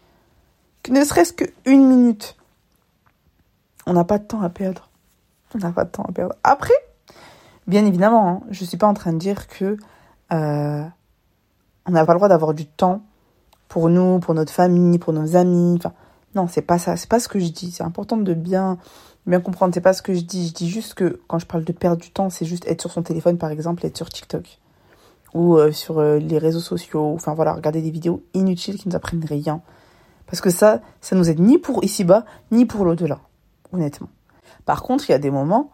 ne 0.91 1.05
serait-ce 1.05 1.33
qu'une 1.33 1.87
minute. 1.87 2.37
On 3.87 3.93
n'a 3.93 4.05
pas 4.05 4.19
de 4.19 4.25
temps 4.25 4.43
à 4.43 4.51
perdre. 4.51 4.91
On 5.55 5.59
n'a 5.59 5.73
pas 5.73 5.85
de 5.85 5.91
temps 5.91 6.05
à 6.05 6.13
perdre. 6.13 6.35
Après, 6.43 6.75
bien 7.67 7.85
évidemment, 7.87 8.29
hein, 8.29 8.41
je 8.51 8.63
ne 8.63 8.69
suis 8.69 8.77
pas 8.77 8.87
en 8.87 8.95
train 8.95 9.13
de 9.13 9.19
dire 9.19 9.49
que 9.49 9.77
euh, 10.33 10.85
on 11.87 11.91
n'a 11.91 12.05
pas 12.05 12.13
le 12.13 12.19
droit 12.19 12.29
d'avoir 12.29 12.53
du 12.53 12.67
temps 12.67 13.03
pour 13.69 13.89
nous, 13.89 14.19
pour 14.21 14.35
notre 14.35 14.53
famille, 14.53 14.99
pour 14.99 15.13
nos 15.13 15.37
amis. 15.37 15.77
Enfin, 15.79 15.93
non, 16.35 16.49
c'est 16.49 16.63
pas 16.63 16.79
ça. 16.79 16.97
C'est 16.97 17.09
pas 17.09 17.21
ce 17.21 17.29
que 17.29 17.39
je 17.39 17.49
dis. 17.49 17.71
C'est 17.71 17.85
important 17.85 18.17
de 18.17 18.35
bien, 18.35 18.79
bien 19.27 19.41
comprendre. 19.41 19.75
C'est 19.75 19.81
pas 19.81 19.93
ce 19.93 20.03
que 20.03 20.15
je 20.15 20.21
dis. 20.21 20.49
Je 20.49 20.55
dis 20.55 20.69
juste 20.69 20.95
que 20.95 21.21
quand 21.29 21.39
je 21.39 21.47
parle 21.47 21.65
de 21.65 21.73
perdre 21.73 22.01
du 22.01 22.11
temps, 22.11 22.31
c'est 22.31 22.47
juste 22.47 22.67
être 22.67 22.81
sur 22.81 22.91
son 22.91 23.03
téléphone, 23.03 23.39
par 23.39 23.51
exemple, 23.51 23.85
être 23.87 23.97
sur 23.97 24.09
TikTok 24.09 24.59
ou 25.35 25.57
euh, 25.57 25.73
sur 25.73 25.99
euh, 25.99 26.19
les 26.19 26.39
réseaux 26.39 26.61
sociaux. 26.61 27.13
Enfin 27.15 27.35
voilà, 27.35 27.53
regarder 27.53 27.83
des 27.83 27.91
vidéos 27.91 28.23
inutiles 28.35 28.79
qui 28.79 28.89
nous 28.89 28.97
apprennent 28.97 29.25
rien. 29.25 29.61
Parce 30.27 30.41
que 30.41 30.51
ça, 30.51 30.81
ça 31.01 31.15
nous 31.15 31.29
aide 31.29 31.41
ni 31.41 31.59
pour 31.59 31.85
ici-bas, 31.85 32.25
ni 32.51 32.67
pour 32.67 32.85
l'au-delà, 32.85 33.21
honnêtement. 33.73 34.09
Par 34.65 34.83
contre, 34.83 35.09
il 35.09 35.13
y 35.13 35.15
a 35.15 35.19
des 35.19 35.31
moments, 35.31 35.71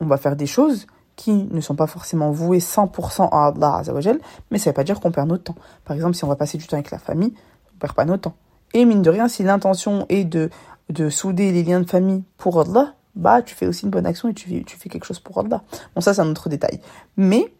on 0.00 0.06
va 0.06 0.18
faire 0.18 0.36
des 0.36 0.46
choses 0.46 0.86
qui 1.16 1.48
ne 1.50 1.60
sont 1.60 1.74
pas 1.74 1.86
forcément 1.86 2.30
vouées 2.30 2.58
100% 2.58 3.28
à 3.32 3.46
Allah 3.46 3.76
Azzawajal, 3.78 4.20
mais 4.50 4.58
ça 4.58 4.70
ne 4.70 4.72
veut 4.72 4.74
pas 4.74 4.84
dire 4.84 5.00
qu'on 5.00 5.10
perd 5.10 5.28
notre 5.28 5.44
temps. 5.44 5.54
Par 5.84 5.96
exemple, 5.96 6.14
si 6.14 6.24
on 6.24 6.28
va 6.28 6.36
passer 6.36 6.58
du 6.58 6.66
temps 6.66 6.76
avec 6.76 6.90
la 6.90 6.98
famille, 6.98 7.32
on 7.74 7.78
perd 7.78 7.94
pas 7.94 8.04
notre 8.04 8.22
temps. 8.22 8.36
Et 8.74 8.84
mine 8.84 9.02
de 9.02 9.10
rien, 9.10 9.26
si 9.28 9.42
l'intention 9.42 10.06
est 10.08 10.24
de, 10.24 10.50
de 10.90 11.08
souder 11.08 11.52
les 11.52 11.62
liens 11.62 11.80
de 11.80 11.88
famille 11.88 12.22
pour 12.36 12.60
Allah, 12.60 12.94
bah 13.14 13.40
tu 13.40 13.54
fais 13.54 13.66
aussi 13.66 13.84
une 13.84 13.90
bonne 13.90 14.06
action 14.06 14.28
et 14.28 14.34
tu, 14.34 14.62
tu 14.64 14.76
fais 14.76 14.90
quelque 14.90 15.06
chose 15.06 15.20
pour 15.20 15.38
Allah. 15.38 15.62
Bon, 15.94 16.00
ça 16.00 16.12
c'est 16.12 16.20
un 16.20 16.30
autre 16.30 16.50
détail. 16.50 16.80
Mais 17.16 17.52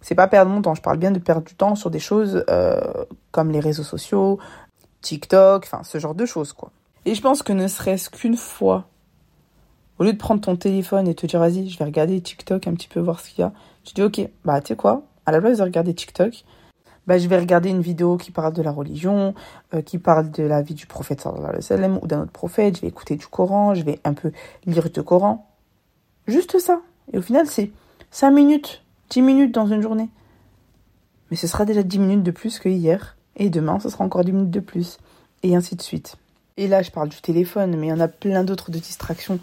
c'est 0.00 0.16
pas 0.16 0.26
perdre 0.26 0.50
mon 0.50 0.62
temps. 0.62 0.74
Je 0.74 0.82
parle 0.82 0.98
bien 0.98 1.12
de 1.12 1.18
perdre 1.18 1.46
du 1.46 1.54
temps 1.54 1.76
sur 1.76 1.90
des 1.90 2.00
choses 2.00 2.44
euh, 2.50 2.80
comme 3.30 3.52
les 3.52 3.60
réseaux 3.60 3.84
sociaux, 3.84 4.38
TikTok, 5.00 5.64
enfin 5.64 5.82
ce 5.84 5.98
genre 5.98 6.14
de 6.14 6.26
choses 6.26 6.52
quoi. 6.52 6.70
Et 7.04 7.14
je 7.14 7.22
pense 7.22 7.44
que 7.44 7.52
ne 7.52 7.68
serait-ce 7.68 8.10
qu'une 8.10 8.36
fois, 8.36 8.88
au 9.98 10.04
lieu 10.04 10.12
de 10.12 10.18
prendre 10.18 10.40
ton 10.40 10.56
téléphone 10.56 11.08
et 11.08 11.14
te 11.14 11.26
dire 11.26 11.40
vas-y, 11.40 11.68
je 11.68 11.78
vais 11.78 11.84
regarder 11.84 12.20
TikTok 12.20 12.66
un 12.66 12.74
petit 12.74 12.88
peu 12.88 13.00
voir 13.00 13.20
ce 13.20 13.30
qu'il 13.30 13.40
y 13.40 13.42
a, 13.44 13.52
tu 13.84 13.94
dis 13.94 14.02
ok, 14.02 14.28
bah 14.44 14.60
tu 14.60 14.68
sais 14.68 14.76
quoi, 14.76 15.02
à 15.24 15.32
la 15.32 15.40
place 15.40 15.58
de 15.58 15.62
regarder 15.62 15.94
TikTok, 15.94 16.44
bah, 17.06 17.18
je 17.18 17.28
vais 17.28 17.38
regarder 17.38 17.70
une 17.70 17.82
vidéo 17.82 18.16
qui 18.16 18.32
parle 18.32 18.52
de 18.52 18.62
la 18.62 18.72
religion, 18.72 19.34
euh, 19.74 19.80
qui 19.80 19.98
parle 19.98 20.30
de 20.30 20.42
la 20.42 20.60
vie 20.62 20.74
du 20.74 20.86
prophète 20.86 21.20
sallallahu 21.20 21.44
alayhi 21.44 21.58
wa 21.58 21.62
sallam 21.62 21.98
ou 22.02 22.06
d'un 22.06 22.22
autre 22.22 22.32
prophète, 22.32 22.76
je 22.76 22.80
vais 22.82 22.88
écouter 22.88 23.16
du 23.16 23.26
Coran, 23.26 23.74
je 23.74 23.84
vais 23.84 24.00
un 24.04 24.12
peu 24.12 24.32
lire 24.66 24.90
du 24.90 25.02
Coran. 25.02 25.46
Juste 26.26 26.58
ça. 26.58 26.80
Et 27.12 27.18
au 27.18 27.22
final, 27.22 27.46
c'est 27.46 27.70
5 28.10 28.30
minutes, 28.32 28.82
10 29.10 29.22
minutes 29.22 29.54
dans 29.54 29.68
une 29.68 29.82
journée. 29.82 30.08
Mais 31.30 31.36
ce 31.36 31.46
sera 31.46 31.64
déjà 31.64 31.84
10 31.84 31.98
minutes 32.00 32.22
de 32.24 32.32
plus 32.32 32.58
que 32.58 32.68
hier. 32.68 33.16
Et 33.36 33.50
demain, 33.50 33.78
ce 33.78 33.88
sera 33.88 34.04
encore 34.04 34.24
10 34.24 34.32
minutes 34.32 34.50
de 34.50 34.60
plus. 34.60 34.98
Et 35.44 35.54
ainsi 35.54 35.76
de 35.76 35.82
suite. 35.82 36.16
Et 36.56 36.66
là, 36.66 36.82
je 36.82 36.90
parle 36.90 37.08
du 37.08 37.20
téléphone, 37.20 37.76
mais 37.76 37.88
il 37.88 37.90
y 37.90 37.92
en 37.92 38.00
a 38.00 38.08
plein 38.08 38.42
d'autres 38.42 38.72
de 38.72 38.78
distractions 38.78 39.38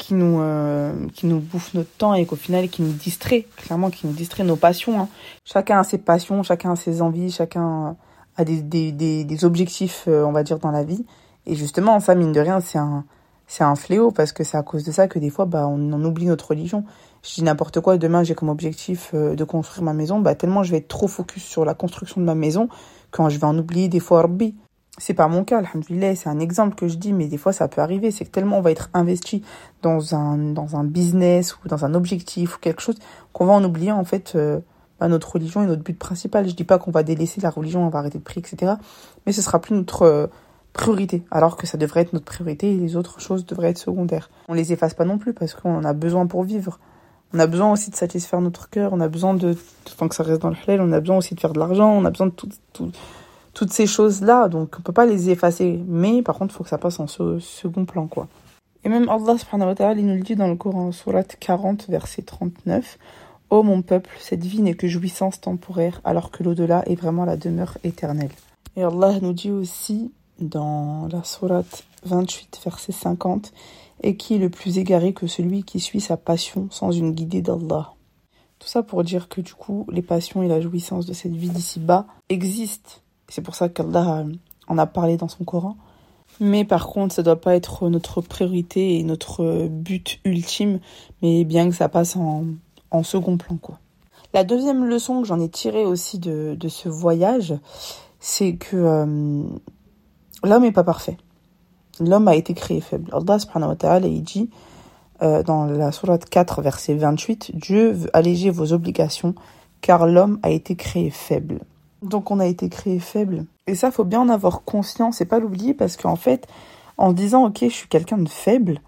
qui 0.00 0.14
nous, 0.14 0.40
euh, 0.40 0.94
qui 1.14 1.26
nous 1.26 1.40
bouffent 1.40 1.74
notre 1.74 1.90
temps 1.98 2.14
et 2.14 2.24
qu'au 2.24 2.34
final, 2.34 2.68
qui 2.70 2.80
nous 2.80 2.92
distraient, 2.92 3.46
clairement, 3.56 3.90
qui 3.90 4.06
nous 4.06 4.14
distraient 4.14 4.44
nos 4.44 4.56
passions. 4.56 4.98
Hein. 4.98 5.08
Chacun 5.44 5.78
a 5.78 5.84
ses 5.84 5.98
passions, 5.98 6.42
chacun 6.42 6.72
a 6.72 6.76
ses 6.76 7.02
envies, 7.02 7.30
chacun 7.30 7.96
a 8.36 8.44
des, 8.44 8.62
des, 8.62 8.92
des, 8.92 9.24
des 9.24 9.44
objectifs, 9.44 10.04
euh, 10.08 10.24
on 10.24 10.32
va 10.32 10.42
dire, 10.42 10.58
dans 10.58 10.70
la 10.70 10.84
vie. 10.84 11.04
Et 11.44 11.54
justement, 11.54 12.00
ça, 12.00 12.14
mine 12.14 12.32
de 12.32 12.40
rien, 12.40 12.60
c'est 12.60 12.78
un, 12.78 13.04
c'est 13.46 13.62
un 13.62 13.76
fléau 13.76 14.10
parce 14.10 14.32
que 14.32 14.42
c'est 14.42 14.56
à 14.56 14.62
cause 14.62 14.84
de 14.84 14.90
ça 14.90 15.06
que 15.06 15.18
des 15.18 15.28
fois, 15.28 15.44
bah, 15.44 15.66
on 15.68 15.92
en 15.92 16.02
oublie 16.02 16.26
notre 16.26 16.48
religion. 16.48 16.84
Je 17.22 17.34
dis 17.34 17.42
n'importe 17.42 17.80
quoi, 17.80 17.98
demain 17.98 18.24
j'ai 18.24 18.34
comme 18.34 18.48
objectif 18.48 19.10
euh, 19.12 19.34
de 19.34 19.44
construire 19.44 19.84
ma 19.84 19.92
maison, 19.92 20.18
bah, 20.18 20.34
tellement 20.34 20.62
je 20.62 20.70
vais 20.70 20.78
être 20.78 20.88
trop 20.88 21.08
focus 21.08 21.42
sur 21.42 21.66
la 21.66 21.74
construction 21.74 22.22
de 22.22 22.26
ma 22.26 22.34
maison 22.34 22.70
quand 23.10 23.28
je 23.28 23.38
vais 23.38 23.44
en 23.44 23.58
oublier 23.58 23.88
des 23.88 24.00
fois 24.00 24.22
Rabbi. 24.22 24.54
C'est 24.98 25.14
pas 25.14 25.28
mon 25.28 25.44
cas, 25.44 25.58
alhamdoulilah, 25.58 26.14
c'est 26.14 26.28
un 26.28 26.40
exemple 26.40 26.74
que 26.74 26.88
je 26.88 26.96
dis, 26.96 27.12
mais 27.12 27.26
des 27.26 27.38
fois 27.38 27.52
ça 27.52 27.68
peut 27.68 27.80
arriver. 27.80 28.10
C'est 28.10 28.24
que 28.24 28.30
tellement 28.30 28.58
on 28.58 28.60
va 28.60 28.70
être 28.70 28.90
investi 28.92 29.42
dans 29.82 30.14
un, 30.14 30.36
dans 30.36 30.76
un 30.76 30.84
business 30.84 31.56
ou 31.56 31.68
dans 31.68 31.84
un 31.84 31.94
objectif 31.94 32.56
ou 32.56 32.58
quelque 32.58 32.82
chose 32.82 32.98
qu'on 33.32 33.46
va 33.46 33.52
en 33.52 33.64
oublier 33.64 33.92
en 33.92 34.04
fait 34.04 34.32
euh, 34.34 34.60
bah, 34.98 35.08
notre 35.08 35.32
religion 35.32 35.62
et 35.62 35.66
notre 35.66 35.82
but 35.82 35.98
principal. 35.98 36.48
Je 36.48 36.54
dis 36.54 36.64
pas 36.64 36.78
qu'on 36.78 36.90
va 36.90 37.02
délaisser 37.02 37.40
la 37.40 37.50
religion, 37.50 37.86
on 37.86 37.88
va 37.88 38.00
arrêter 38.00 38.18
de 38.18 38.24
prier, 38.24 38.42
etc. 38.46 38.74
Mais 39.26 39.32
ce 39.32 39.42
sera 39.42 39.60
plus 39.60 39.74
notre 39.74 40.02
euh, 40.02 40.26
priorité, 40.72 41.24
alors 41.30 41.56
que 41.56 41.66
ça 41.66 41.78
devrait 41.78 42.02
être 42.02 42.12
notre 42.12 42.26
priorité 42.26 42.72
et 42.72 42.76
les 42.76 42.96
autres 42.96 43.20
choses 43.20 43.46
devraient 43.46 43.70
être 43.70 43.78
secondaires. 43.78 44.28
On 44.48 44.54
les 44.54 44.72
efface 44.72 44.94
pas 44.94 45.04
non 45.04 45.18
plus 45.18 45.32
parce 45.32 45.54
qu'on 45.54 45.76
en 45.76 45.84
a 45.84 45.92
besoin 45.92 46.26
pour 46.26 46.42
vivre. 46.42 46.78
On 47.32 47.38
a 47.38 47.46
besoin 47.46 47.72
aussi 47.72 47.90
de 47.90 47.96
satisfaire 47.96 48.40
notre 48.40 48.70
cœur, 48.70 48.92
on 48.92 49.00
a 49.00 49.08
besoin 49.08 49.34
de, 49.34 49.56
tant 49.96 50.08
que 50.08 50.16
ça 50.16 50.24
reste 50.24 50.42
dans 50.42 50.50
le 50.50 50.56
halal, 50.66 50.80
on 50.80 50.92
a 50.92 50.98
besoin 50.98 51.16
aussi 51.16 51.36
de 51.36 51.40
faire 51.40 51.52
de 51.52 51.60
l'argent, 51.60 51.92
on 51.92 52.04
a 52.04 52.10
besoin 52.10 52.26
de 52.26 52.32
toutes 53.60 53.74
ces 53.74 53.86
choses-là, 53.86 54.48
donc 54.48 54.76
on 54.78 54.80
peut 54.80 54.90
pas 54.90 55.04
les 55.04 55.28
effacer. 55.28 55.78
Mais 55.86 56.22
par 56.22 56.38
contre, 56.38 56.54
il 56.54 56.56
faut 56.56 56.64
que 56.64 56.70
ça 56.70 56.78
passe 56.78 56.98
en 56.98 57.06
second 57.06 57.84
plan, 57.84 58.06
quoi. 58.06 58.26
Et 58.84 58.88
même 58.88 59.06
Allah 59.10 59.36
subhanahu 59.36 59.68
wa 59.68 59.74
ta'ala, 59.74 60.00
nous 60.00 60.14
le 60.14 60.22
dit 60.22 60.34
dans 60.34 60.48
le 60.48 60.56
Coran, 60.56 60.92
surat 60.92 61.24
40, 61.24 61.90
verset 61.90 62.22
39. 62.22 62.96
Ô 63.50 63.62
mon 63.62 63.82
peuple, 63.82 64.08
cette 64.18 64.42
vie 64.42 64.62
n'est 64.62 64.72
que 64.72 64.88
jouissance 64.88 65.42
temporaire, 65.42 66.00
alors 66.04 66.30
que 66.30 66.42
l'au-delà 66.42 66.88
est 66.88 66.94
vraiment 66.94 67.26
la 67.26 67.36
demeure 67.36 67.76
éternelle. 67.84 68.30
Et 68.76 68.82
Allah 68.82 69.20
nous 69.20 69.34
dit 69.34 69.50
aussi 69.50 70.10
dans 70.38 71.06
la 71.12 71.22
sourate 71.22 71.84
28, 72.04 72.62
verset 72.64 72.92
50, 72.92 73.52
et 74.02 74.16
qui 74.16 74.36
est 74.36 74.38
le 74.38 74.48
plus 74.48 74.78
égaré 74.78 75.12
que 75.12 75.26
celui 75.26 75.64
qui 75.64 75.80
suit 75.80 76.00
sa 76.00 76.16
passion 76.16 76.68
sans 76.70 76.92
une 76.92 77.12
guidée 77.12 77.42
d'Allah? 77.42 77.92
Tout 78.58 78.68
ça 78.68 78.82
pour 78.82 79.04
dire 79.04 79.28
que 79.28 79.42
du 79.42 79.52
coup, 79.52 79.84
les 79.92 80.00
passions 80.00 80.42
et 80.42 80.48
la 80.48 80.62
jouissance 80.62 81.04
de 81.04 81.12
cette 81.12 81.36
vie 81.36 81.50
d'ici-bas 81.50 82.06
existent. 82.30 82.92
C'est 83.30 83.42
pour 83.42 83.54
ça 83.54 83.68
qu'Allah 83.68 84.24
en 84.68 84.78
a 84.78 84.86
parlé 84.86 85.16
dans 85.16 85.28
son 85.28 85.44
Coran. 85.44 85.76
Mais 86.38 86.64
par 86.64 86.86
contre, 86.88 87.14
ça 87.14 87.22
doit 87.22 87.40
pas 87.40 87.54
être 87.54 87.88
notre 87.88 88.20
priorité 88.20 88.98
et 88.98 89.02
notre 89.02 89.68
but 89.68 90.20
ultime, 90.24 90.80
mais 91.22 91.44
bien 91.44 91.68
que 91.68 91.74
ça 91.74 91.88
passe 91.88 92.16
en, 92.16 93.02
second 93.02 93.36
plan, 93.36 93.56
quoi. 93.56 93.78
La 94.32 94.44
deuxième 94.44 94.84
leçon 94.84 95.22
que 95.22 95.26
j'en 95.26 95.40
ai 95.40 95.48
tirée 95.48 95.84
aussi 95.84 96.18
de, 96.18 96.56
de 96.58 96.68
ce 96.68 96.88
voyage, 96.88 97.54
c'est 98.20 98.54
que 98.54 98.76
euh, 98.76 99.42
l'homme 100.44 100.62
n'est 100.62 100.72
pas 100.72 100.84
parfait. 100.84 101.16
L'homme 101.98 102.28
a 102.28 102.36
été 102.36 102.54
créé 102.54 102.80
faible. 102.80 103.10
Allah 103.12 103.38
subhanahu 103.38 103.70
wa 103.70 103.76
ta'ala, 103.76 104.06
il 104.06 104.22
dit 104.22 104.50
euh, 105.22 105.42
dans 105.42 105.66
la 105.66 105.92
sourate 105.92 106.28
4, 106.28 106.62
verset 106.62 106.94
28, 106.94 107.50
Dieu 107.54 107.90
veut 107.90 108.10
alléger 108.16 108.50
vos 108.50 108.72
obligations 108.72 109.34
car 109.80 110.06
l'homme 110.06 110.38
a 110.42 110.50
été 110.50 110.76
créé 110.76 111.10
faible. 111.10 111.60
Donc 112.02 112.30
on 112.30 112.40
a 112.40 112.46
été 112.46 112.68
créé 112.68 112.98
faible. 112.98 113.44
Et 113.66 113.74
ça, 113.74 113.90
faut 113.90 114.04
bien 114.04 114.20
en 114.20 114.28
avoir 114.28 114.62
conscience 114.62 115.20
et 115.20 115.26
pas 115.26 115.38
l'oublier 115.38 115.74
parce 115.74 115.96
qu'en 115.96 116.16
fait, 116.16 116.46
en 116.96 117.12
disant, 117.12 117.46
ok, 117.46 117.58
je 117.62 117.68
suis 117.68 117.88
quelqu'un 117.88 118.18
de 118.18 118.28
faible, 118.28 118.80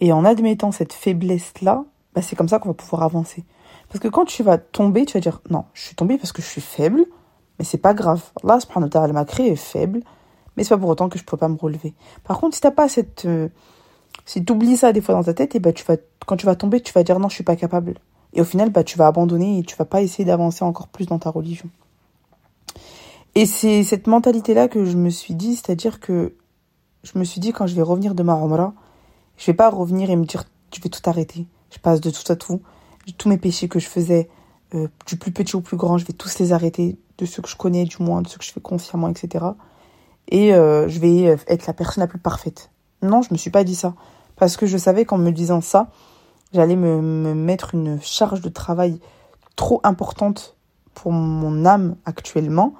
et 0.00 0.12
en 0.12 0.24
admettant 0.24 0.72
cette 0.72 0.92
faiblesse-là, 0.92 1.84
bah, 2.14 2.22
c'est 2.22 2.36
comme 2.36 2.48
ça 2.48 2.58
qu'on 2.58 2.70
va 2.70 2.74
pouvoir 2.74 3.02
avancer. 3.02 3.44
Parce 3.88 4.00
que 4.00 4.08
quand 4.08 4.24
tu 4.24 4.42
vas 4.42 4.58
tomber, 4.58 5.04
tu 5.06 5.14
vas 5.14 5.20
dire, 5.20 5.40
non, 5.50 5.64
je 5.74 5.82
suis 5.82 5.94
tombé 5.94 6.18
parce 6.18 6.32
que 6.32 6.42
je 6.42 6.46
suis 6.46 6.60
faible, 6.60 7.06
mais 7.58 7.64
c'est 7.64 7.78
pas 7.78 7.94
grave. 7.94 8.22
Allah 8.44 8.60
subhanahu 8.60 8.90
wa 8.94 9.08
m'a 9.08 9.24
créé 9.24 9.56
faible, 9.56 10.02
mais 10.56 10.64
c'est 10.64 10.70
pas 10.70 10.78
pour 10.78 10.90
autant 10.90 11.08
que 11.08 11.18
je 11.18 11.24
peux 11.24 11.36
pas 11.36 11.48
me 11.48 11.56
relever. 11.56 11.94
Par 12.24 12.38
contre, 12.38 12.54
si 12.54 12.60
t'as 12.60 12.70
pas 12.70 12.88
cette, 12.88 13.24
euh, 13.24 13.48
si 14.24 14.44
tu 14.44 14.52
oublies 14.52 14.76
ça 14.76 14.92
des 14.92 15.00
fois 15.00 15.14
dans 15.14 15.24
ta 15.24 15.34
tête, 15.34 15.54
et 15.56 15.60
bah, 15.60 15.72
tu 15.72 15.84
quand 16.26 16.36
tu 16.36 16.46
vas 16.46 16.54
tomber, 16.54 16.80
tu 16.80 16.92
vas 16.92 17.02
dire 17.02 17.18
non, 17.18 17.28
je 17.28 17.34
suis 17.34 17.44
pas 17.44 17.56
capable. 17.56 17.94
Et 18.34 18.40
au 18.40 18.44
final, 18.44 18.70
bah, 18.70 18.84
tu 18.84 18.98
vas 18.98 19.06
abandonner 19.06 19.58
et 19.58 19.62
tu 19.62 19.74
vas 19.76 19.86
pas 19.86 20.02
essayer 20.02 20.24
d'avancer 20.24 20.64
encore 20.64 20.88
plus 20.88 21.06
dans 21.06 21.18
ta 21.18 21.30
religion. 21.30 21.68
Et 23.38 23.46
c'est 23.46 23.84
cette 23.84 24.08
mentalité-là 24.08 24.66
que 24.66 24.84
je 24.84 24.96
me 24.96 25.10
suis 25.10 25.32
dit, 25.32 25.54
c'est-à-dire 25.54 26.00
que 26.00 26.34
je 27.04 27.16
me 27.16 27.22
suis 27.22 27.38
dit 27.38 27.52
quand 27.52 27.68
je 27.68 27.76
vais 27.76 27.82
revenir 27.82 28.16
de 28.16 28.24
ma 28.24 28.32
Umrah, 28.32 28.74
je 29.36 29.46
vais 29.46 29.54
pas 29.54 29.70
revenir 29.70 30.10
et 30.10 30.16
me 30.16 30.24
dire, 30.24 30.42
je 30.74 30.82
vais 30.82 30.88
tout 30.88 31.08
arrêter. 31.08 31.46
Je 31.70 31.78
passe 31.78 32.00
de 32.00 32.10
tout 32.10 32.32
à 32.32 32.34
tout. 32.34 32.62
Tous 33.16 33.28
mes 33.28 33.38
péchés 33.38 33.68
que 33.68 33.78
je 33.78 33.86
faisais, 33.86 34.28
euh, 34.74 34.88
du 35.06 35.16
plus 35.16 35.30
petit 35.30 35.54
au 35.54 35.60
plus 35.60 35.76
grand, 35.76 35.98
je 35.98 36.04
vais 36.04 36.14
tous 36.14 36.40
les 36.40 36.52
arrêter, 36.52 36.98
de 37.16 37.26
ceux 37.26 37.40
que 37.40 37.48
je 37.48 37.54
connais 37.54 37.84
du 37.84 38.02
moins, 38.02 38.22
de 38.22 38.28
ceux 38.28 38.38
que 38.38 38.44
je 38.44 38.50
fais 38.50 38.60
consciemment, 38.60 39.08
etc. 39.08 39.44
Et 40.26 40.52
euh, 40.52 40.88
je 40.88 40.98
vais 40.98 41.38
être 41.46 41.68
la 41.68 41.74
personne 41.74 42.02
la 42.02 42.08
plus 42.08 42.18
parfaite. 42.18 42.72
Non, 43.02 43.22
je 43.22 43.28
me 43.30 43.38
suis 43.38 43.52
pas 43.52 43.62
dit 43.62 43.76
ça. 43.76 43.94
Parce 44.34 44.56
que 44.56 44.66
je 44.66 44.76
savais 44.76 45.04
qu'en 45.04 45.16
me 45.16 45.30
disant 45.30 45.60
ça, 45.60 45.92
j'allais 46.52 46.74
me 46.74 47.34
mettre 47.34 47.76
une 47.76 48.02
charge 48.02 48.40
de 48.40 48.48
travail 48.48 48.98
trop 49.54 49.80
importante 49.84 50.56
pour 50.92 51.12
mon 51.12 51.64
âme 51.66 51.94
actuellement 52.04 52.74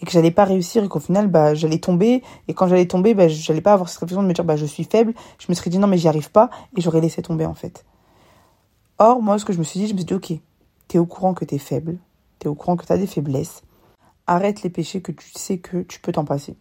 et 0.00 0.06
que 0.06 0.12
j'allais 0.12 0.30
pas 0.30 0.44
réussir 0.44 0.84
et 0.84 0.88
qu'au 0.88 1.00
final 1.00 1.28
bah 1.28 1.54
j'allais 1.54 1.78
tomber. 1.78 2.22
Et 2.48 2.54
quand 2.54 2.68
j'allais 2.68 2.86
tomber 2.86 3.14
bah 3.14 3.28
j'allais 3.28 3.60
pas 3.60 3.72
avoir 3.72 3.88
cette 3.88 3.98
réflexion 3.98 4.22
de 4.22 4.28
me 4.28 4.32
dire 4.32 4.44
bah 4.44 4.56
je 4.56 4.66
suis 4.66 4.84
faible. 4.84 5.14
Je 5.38 5.46
me 5.48 5.54
serais 5.54 5.70
dit 5.70 5.78
non 5.78 5.86
mais 5.86 5.98
j'y 5.98 6.08
arrive 6.08 6.30
pas 6.30 6.50
et 6.76 6.80
j'aurais 6.80 7.00
laissé 7.00 7.22
tomber 7.22 7.46
en 7.46 7.54
fait. 7.54 7.84
Or 8.98 9.22
moi 9.22 9.38
ce 9.38 9.44
que 9.44 9.52
je 9.52 9.58
me 9.58 9.64
suis 9.64 9.80
dit 9.80 9.86
je 9.86 9.92
me 9.92 9.98
suis 9.98 10.06
dit 10.06 10.14
ok 10.14 10.32
t'es 10.88 10.98
au 10.98 11.06
courant 11.06 11.34
que 11.34 11.44
t'es 11.44 11.58
faible. 11.58 11.98
T'es 12.38 12.48
au 12.48 12.54
courant 12.54 12.76
que 12.76 12.84
t'as 12.84 12.98
des 12.98 13.06
faiblesses. 13.06 13.62
Arrête 14.26 14.62
les 14.62 14.70
péchés 14.70 15.00
que 15.00 15.12
tu 15.12 15.30
sais 15.34 15.58
que 15.58 15.82
tu 15.82 16.00
peux 16.00 16.12
t'en 16.12 16.24
passer. 16.24 16.56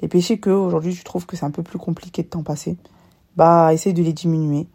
Les 0.00 0.08
péchés 0.08 0.38
que 0.38 0.50
aujourd'hui 0.50 0.94
tu 0.94 1.04
trouves 1.04 1.26
que 1.26 1.36
c'est 1.36 1.44
un 1.44 1.50
peu 1.50 1.62
plus 1.62 1.78
compliqué 1.78 2.22
de 2.22 2.28
t'en 2.28 2.42
passer 2.42 2.76
bah 3.36 3.72
essaye 3.72 3.92
de 3.92 4.02
les 4.02 4.14
diminuer 4.14 4.66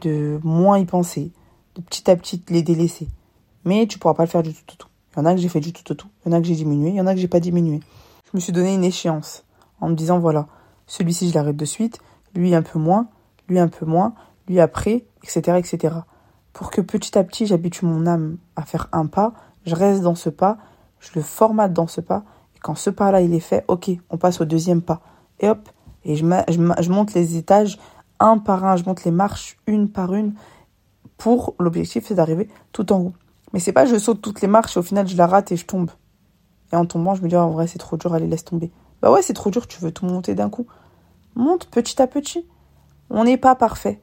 de 0.00 0.38
moins 0.44 0.78
y 0.78 0.84
penser 0.84 1.32
de 1.74 1.80
petit 1.82 2.10
à 2.10 2.16
petit 2.16 2.42
les 2.48 2.62
délaisser. 2.62 3.08
Mais 3.64 3.86
tu 3.86 3.98
pourras 3.98 4.14
pas 4.14 4.24
le 4.24 4.28
faire 4.30 4.42
du 4.42 4.54
tout 4.54 4.62
tout, 4.66 4.76
tout. 4.76 4.88
Il 5.16 5.20
y 5.20 5.22
en 5.22 5.26
a 5.26 5.34
que 5.34 5.40
j'ai 5.40 5.48
fait 5.48 5.60
du 5.60 5.72
tout 5.72 5.90
au 5.90 5.94
tout. 5.94 6.08
Il 6.24 6.30
y 6.30 6.34
en 6.34 6.36
a 6.36 6.40
que 6.40 6.46
j'ai 6.46 6.54
diminué. 6.54 6.90
Il 6.90 6.96
y 6.96 7.00
en 7.00 7.06
a 7.06 7.14
que 7.14 7.20
j'ai 7.20 7.28
pas 7.28 7.40
diminué. 7.40 7.80
Je 8.24 8.30
me 8.34 8.40
suis 8.40 8.52
donné 8.52 8.74
une 8.74 8.84
échéance 8.84 9.44
en 9.80 9.88
me 9.88 9.94
disant 9.94 10.18
voilà, 10.18 10.46
celui-ci 10.86 11.30
je 11.30 11.34
l'arrête 11.34 11.56
de 11.56 11.64
suite, 11.64 12.00
lui 12.34 12.54
un 12.54 12.62
peu 12.62 12.78
moins, 12.78 13.08
lui 13.48 13.58
un 13.58 13.68
peu 13.68 13.86
moins, 13.86 14.14
lui 14.48 14.60
après, 14.60 15.04
etc., 15.22 15.58
etc. 15.58 15.94
Pour 16.52 16.70
que 16.70 16.80
petit 16.80 17.16
à 17.18 17.24
petit 17.24 17.46
j'habitue 17.46 17.84
mon 17.84 18.06
âme 18.06 18.38
à 18.56 18.62
faire 18.62 18.88
un 18.92 19.06
pas, 19.06 19.32
je 19.64 19.74
reste 19.74 20.02
dans 20.02 20.14
ce 20.14 20.28
pas, 20.28 20.58
je 21.00 21.10
le 21.14 21.22
formate 21.22 21.72
dans 21.72 21.86
ce 21.86 22.00
pas, 22.00 22.24
et 22.54 22.58
quand 22.58 22.74
ce 22.74 22.90
pas-là 22.90 23.20
il 23.20 23.34
est 23.34 23.40
fait, 23.40 23.64
ok, 23.68 23.90
on 24.10 24.18
passe 24.18 24.40
au 24.40 24.44
deuxième 24.44 24.82
pas. 24.82 25.00
Et 25.40 25.48
hop, 25.48 25.68
et 26.04 26.16
je, 26.16 26.24
je, 26.24 26.82
je 26.82 26.90
monte 26.90 27.14
les 27.14 27.36
étages 27.36 27.78
un 28.20 28.38
par 28.38 28.64
un, 28.64 28.76
je 28.76 28.84
monte 28.84 29.04
les 29.04 29.10
marches 29.10 29.58
une 29.66 29.90
par 29.90 30.14
une, 30.14 30.34
pour 31.18 31.54
l'objectif 31.58 32.06
c'est 32.06 32.14
d'arriver 32.14 32.48
tout 32.72 32.92
en 32.92 33.00
haut. 33.00 33.12
Mais 33.56 33.60
c'est 33.60 33.72
pas 33.72 33.86
je 33.86 33.96
saute 33.96 34.20
toutes 34.20 34.42
les 34.42 34.48
marches 34.48 34.76
et 34.76 34.80
au 34.80 34.82
final 34.82 35.08
je 35.08 35.16
la 35.16 35.26
rate 35.26 35.50
et 35.50 35.56
je 35.56 35.64
tombe. 35.64 35.90
Et 36.74 36.76
en 36.76 36.84
tombant, 36.84 37.14
je 37.14 37.22
me 37.22 37.28
dis, 37.30 37.36
oh, 37.36 37.38
en 37.38 37.52
vrai, 37.52 37.66
c'est 37.66 37.78
trop 37.78 37.96
dur, 37.96 38.12
allez, 38.12 38.26
laisse 38.26 38.44
tomber. 38.44 38.70
Bah 39.00 39.10
ouais, 39.10 39.22
c'est 39.22 39.32
trop 39.32 39.48
dur, 39.48 39.66
tu 39.66 39.80
veux 39.80 39.92
tout 39.92 40.04
monter 40.04 40.34
d'un 40.34 40.50
coup. 40.50 40.66
Monte 41.36 41.64
petit 41.70 42.02
à 42.02 42.06
petit. 42.06 42.46
On 43.08 43.24
n'est 43.24 43.38
pas 43.38 43.54
parfait. 43.54 44.02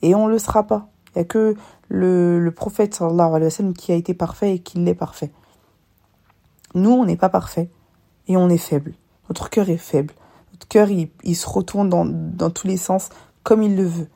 Et 0.00 0.14
on 0.14 0.28
le 0.28 0.38
sera 0.38 0.62
pas. 0.62 0.90
Il 1.08 1.18
n'y 1.18 1.22
a 1.22 1.24
que 1.24 1.56
le, 1.88 2.38
le 2.38 2.50
prophète, 2.52 2.94
sallallahu 2.94 3.34
alayhi 3.34 3.62
wa 3.62 3.72
qui 3.72 3.90
a 3.90 3.96
été 3.96 4.14
parfait 4.14 4.54
et 4.54 4.58
qui 4.60 4.78
l'est 4.78 4.94
parfait. 4.94 5.32
Nous, 6.76 6.92
on 6.92 7.04
n'est 7.04 7.16
pas 7.16 7.30
parfait. 7.30 7.70
Et 8.28 8.36
on 8.36 8.48
est 8.48 8.58
faible. 8.58 8.94
Notre 9.28 9.50
cœur 9.50 9.70
est 9.70 9.76
faible. 9.76 10.14
Notre 10.52 10.68
cœur, 10.68 10.88
il, 10.88 11.10
il 11.24 11.34
se 11.34 11.48
retourne 11.48 11.88
dans, 11.88 12.04
dans 12.04 12.50
tous 12.50 12.68
les 12.68 12.76
sens 12.76 13.08
comme 13.42 13.60
il 13.64 13.74
le 13.74 13.86
veut. 13.86 14.08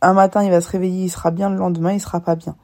Un 0.00 0.12
matin, 0.12 0.44
il 0.44 0.52
va 0.52 0.60
se 0.60 0.70
réveiller, 0.70 1.06
il 1.06 1.10
sera 1.10 1.32
bien, 1.32 1.50
le 1.50 1.56
lendemain, 1.56 1.94
il 1.94 2.00
sera 2.00 2.20
pas 2.20 2.36
bien. 2.36 2.54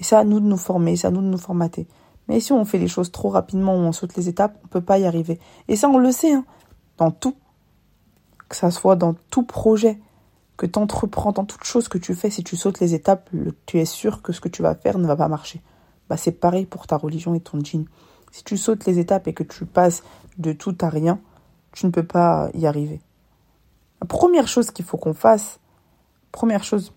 Et 0.00 0.04
c'est 0.04 0.16
à 0.16 0.24
nous 0.24 0.40
de 0.40 0.46
nous 0.46 0.56
former, 0.56 0.96
c'est 0.96 1.06
à 1.06 1.10
nous 1.10 1.22
de 1.22 1.26
nous 1.26 1.38
formater. 1.38 1.86
Mais 2.28 2.40
si 2.40 2.52
on 2.52 2.64
fait 2.64 2.78
les 2.78 2.88
choses 2.88 3.10
trop 3.10 3.30
rapidement 3.30 3.74
ou 3.74 3.80
on 3.80 3.92
saute 3.92 4.16
les 4.16 4.28
étapes, 4.28 4.58
on 4.64 4.68
peut 4.68 4.82
pas 4.82 4.98
y 4.98 5.06
arriver. 5.06 5.40
Et 5.66 5.76
ça, 5.76 5.88
on 5.88 5.98
le 5.98 6.12
sait, 6.12 6.32
hein, 6.32 6.44
dans 6.98 7.10
tout. 7.10 7.36
Que 8.48 8.56
ça 8.56 8.70
soit 8.70 8.96
dans 8.96 9.14
tout 9.30 9.42
projet 9.42 9.98
que 10.56 10.66
tu 10.66 10.78
entreprends, 10.78 11.32
dans 11.32 11.44
toute 11.44 11.64
chose 11.64 11.88
que 11.88 11.98
tu 11.98 12.14
fais, 12.14 12.30
si 12.30 12.42
tu 12.42 12.56
sautes 12.56 12.80
les 12.80 12.92
étapes, 12.92 13.30
tu 13.64 13.78
es 13.78 13.84
sûr 13.84 14.22
que 14.22 14.32
ce 14.32 14.40
que 14.40 14.48
tu 14.48 14.60
vas 14.62 14.74
faire 14.74 14.98
ne 14.98 15.06
va 15.06 15.16
pas 15.16 15.28
marcher. 15.28 15.62
Bah, 16.08 16.16
c'est 16.16 16.32
pareil 16.32 16.66
pour 16.66 16.86
ta 16.86 16.96
religion 16.96 17.34
et 17.34 17.40
ton 17.40 17.60
djinn. 17.60 17.86
Si 18.32 18.42
tu 18.42 18.56
sautes 18.56 18.84
les 18.84 18.98
étapes 18.98 19.28
et 19.28 19.34
que 19.34 19.44
tu 19.44 19.64
passes 19.66 20.02
de 20.36 20.52
tout 20.52 20.76
à 20.80 20.88
rien, 20.88 21.20
tu 21.72 21.86
ne 21.86 21.90
peux 21.90 22.02
pas 22.02 22.50
y 22.54 22.66
arriver. 22.66 23.00
La 24.00 24.06
première 24.06 24.48
chose 24.48 24.70
qu'il 24.70 24.84
faut 24.84 24.96
qu'on 24.96 25.14
fasse, 25.14 25.60
première 26.32 26.64
chose 26.64 26.92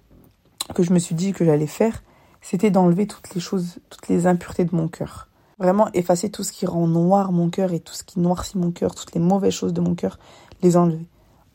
que 0.74 0.84
je 0.84 0.93
me 0.93 1.00
suis 1.00 1.15
dit 1.15 1.34
que 1.34 1.46
j'allais 1.46 1.67
faire, 1.67 2.03
c'était 2.42 2.72
d'enlever 2.72 3.08
toutes 3.08 3.34
les 3.34 3.42
choses, 3.42 3.80
toutes 3.90 4.08
les 4.08 4.28
impuretés 4.28 4.66
de 4.66 4.76
mon 4.76 4.88
cœur. 4.88 5.30
Vraiment 5.60 5.90
effacer 5.94 6.32
tout 6.32 6.44
ce 6.44 6.52
qui 6.52 6.66
rend 6.66 6.88
noir 6.88 7.32
mon 7.32 7.50
cœur 7.50 7.72
et 7.72 7.80
tout 7.80 7.94
ce 7.94 8.04
qui 8.04 8.20
noircit 8.20 8.58
mon 8.58 8.72
cœur, 8.72 8.96
toutes 8.96 9.14
les 9.14 9.22
mauvaises 9.22 9.54
choses 9.54 9.74
de 9.74 9.82
mon 9.82 9.96
cœur, 9.96 10.18
les 10.62 10.76
enlever. 10.76 11.06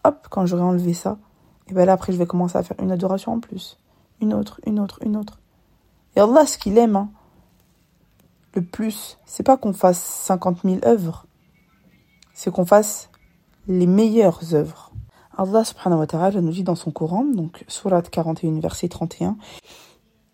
Hop, 0.04 0.28
quand 0.30 0.46
j'aurai 0.46 0.62
enlevé 0.62 0.94
ça, 0.94 1.18
et 1.68 1.74
ben 1.74 1.84
là 1.84 1.94
après 1.94 2.12
je 2.12 2.18
vais 2.18 2.26
commencer 2.26 2.56
à 2.56 2.62
faire 2.62 2.76
une 2.80 2.92
adoration 2.92 3.32
en 3.32 3.40
plus. 3.40 3.78
Une 4.20 4.32
autre, 4.32 4.60
une 4.64 4.78
autre, 4.78 5.00
une 5.04 5.16
autre. 5.16 5.40
Et 6.14 6.20
Allah, 6.20 6.46
ce 6.46 6.56
qu'il 6.56 6.78
aime, 6.78 6.96
hein, 6.96 7.10
le 8.54 8.62
plus, 8.62 9.18
c'est 9.26 9.42
pas 9.42 9.56
qu'on 9.56 9.74
fasse 9.74 10.02
50 10.02 10.60
000 10.64 10.78
œuvres, 10.86 11.26
c'est 12.32 12.50
qu'on 12.50 12.64
fasse 12.64 13.10
les 13.66 13.86
meilleures 13.86 14.54
œuvres. 14.54 14.92
Allah 15.36 15.64
subhanahu 15.64 15.98
wa 15.98 16.06
ta'ala 16.06 16.40
nous 16.40 16.52
dit 16.52 16.62
dans 16.62 16.74
son 16.74 16.90
Coran, 16.90 17.24
donc 17.24 17.64
Surat 17.68 18.00
41, 18.00 18.60
verset 18.60 18.88
31, 18.88 19.36